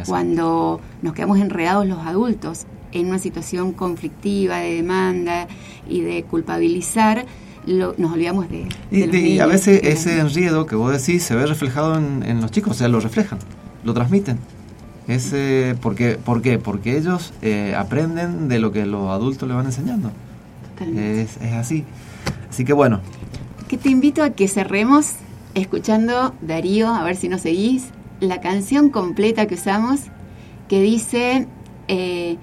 Cuando 0.05 0.81
nos 1.01 1.12
quedamos 1.12 1.38
enredados 1.38 1.87
los 1.87 2.01
adultos 2.01 2.66
en 2.90 3.07
una 3.07 3.21
situación 3.21 3.71
conflictiva 3.71 4.57
de 4.57 4.75
demanda 4.75 5.47
y 5.88 6.01
de 6.01 6.25
culpabilizar, 6.25 7.25
nos 7.68 8.12
olvidamos 8.12 8.51
de, 8.51 8.66
y, 8.90 9.38
a 9.38 9.47
veces 9.47 9.81
ese 9.85 10.18
enredo 10.18 10.66
que 10.66 10.75
vos 10.75 10.90
decís 10.90 11.23
se 11.23 11.37
ve 11.37 11.47
reflejado 11.47 11.97
en, 11.97 12.40
los 12.40 12.51
chicos, 12.51 12.73
o 12.73 12.75
sea, 12.75 12.88
lo 12.88 12.99
reflejan, 12.99 13.38
lo 13.85 13.95
transmiten. 13.95 14.40
Ese, 15.07 15.77
porque, 15.81 16.16
¿Por 16.16 16.42
qué? 16.42 16.59
Porque 16.59 16.99
ellos 16.99 17.33
eh, 17.42 17.77
aprenden 17.79 18.49
de 18.49 18.59
lo 18.59 18.73
que 18.73 18.87
los 18.87 19.09
adultos 19.09 19.49
le 19.49 19.55
van 19.55 19.66
enseñando. 19.66 20.11
Es, 20.97 21.37
es 21.37 21.53
así. 21.53 21.85
Así 22.52 22.66
que 22.66 22.74
bueno. 22.74 23.00
Que 23.66 23.78
te 23.78 23.88
invito 23.88 24.22
a 24.22 24.28
que 24.28 24.46
cerremos 24.46 25.14
escuchando 25.54 26.34
Darío, 26.42 26.88
a 26.88 27.02
ver 27.02 27.16
si 27.16 27.30
nos 27.30 27.40
seguís, 27.40 27.88
la 28.20 28.42
canción 28.42 28.90
completa 28.90 29.46
que 29.46 29.54
usamos, 29.54 30.00
que 30.68 30.82
dice 30.82 31.48
eh, 31.88 32.36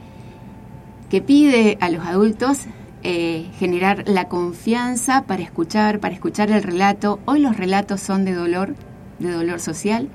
que 1.12 1.22
pide 1.22 1.78
a 1.80 1.92
los 1.92 2.04
adultos 2.08 2.62
eh, 3.04 3.52
generar 3.60 4.06
la 4.08 4.28
confianza 4.30 5.26
para 5.28 5.44
escuchar, 5.44 6.00
para 6.00 6.16
escuchar 6.16 6.50
el 6.50 6.64
relato. 6.64 7.20
Hoy 7.26 7.40
los 7.40 7.56
relatos 7.56 8.02
son 8.02 8.26
de 8.26 8.34
dolor, 8.34 8.74
de 9.20 9.32
dolor 9.32 9.60
social. 9.60 10.10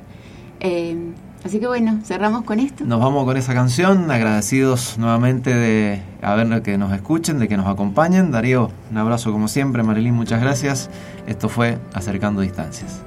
Eh, 0.58 0.96
Así 1.44 1.60
que 1.60 1.66
bueno, 1.66 2.00
cerramos 2.04 2.44
con 2.44 2.58
esto. 2.58 2.84
Nos 2.86 3.00
vamos 3.00 3.24
con 3.24 3.36
esa 3.36 3.52
canción, 3.52 4.10
agradecidos 4.10 4.96
nuevamente 4.96 5.54
de 5.54 6.00
a 6.22 6.34
ver 6.34 6.62
que 6.62 6.78
nos 6.78 6.92
escuchen, 6.92 7.38
de 7.38 7.48
que 7.48 7.56
nos 7.58 7.66
acompañen. 7.66 8.30
Darío, 8.30 8.70
un 8.90 8.96
abrazo 8.96 9.30
como 9.30 9.46
siempre. 9.46 9.82
Marilyn, 9.82 10.14
muchas 10.14 10.40
gracias. 10.40 10.88
Esto 11.26 11.50
fue 11.50 11.78
Acercando 11.92 12.40
Distancias. 12.40 13.02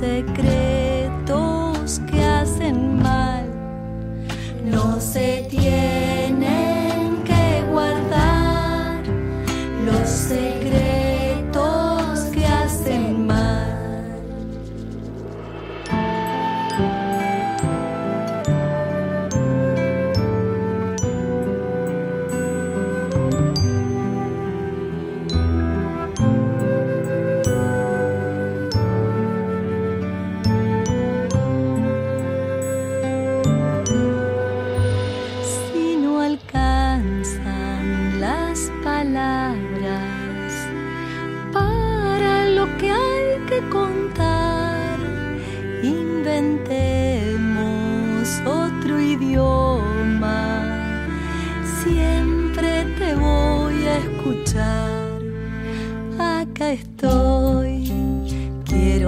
Que 0.00 0.65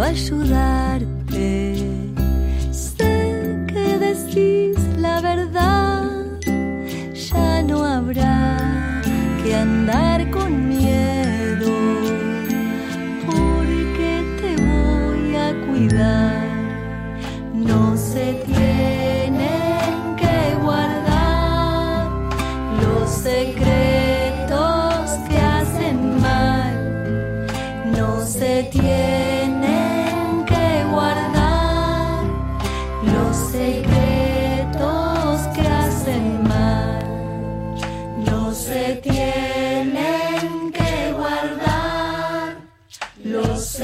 ayudarte. 0.09 1.75
Sé 2.73 3.64
que 3.68 3.99
decís 3.99 4.79
la 4.97 5.21
verdad, 5.21 6.11
ya 7.14 7.62
no 7.62 7.85
habrá 7.85 9.03
que 9.42 9.55
andar 9.55 10.31
con 10.31 10.51
miedo, 10.68 11.73
porque 13.27 14.11
te 14.40 14.51
voy 14.71 15.37
a 15.37 15.49
cuidar. 15.66 16.49
No 17.53 17.97
se 17.97 18.27
tienen 18.47 20.16
que 20.16 20.38
guardar 20.62 22.09
los 22.83 23.11
secretos 23.11 25.03
que 25.29 25.38
hacen 25.38 25.99
mal. 26.21 26.77
No 27.97 28.09
se 28.25 28.53
tienen 28.73 29.67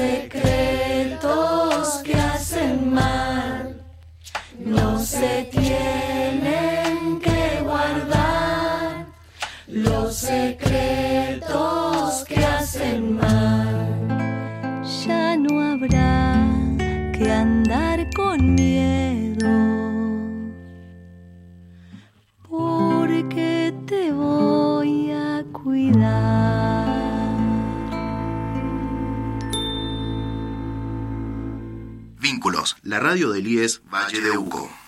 los 0.05 0.64
la 32.95 33.01
radio 33.01 33.31
del 33.31 33.45
IES 33.45 33.81
Valle 33.91 34.21
de 34.21 34.37
Uco. 34.37 34.75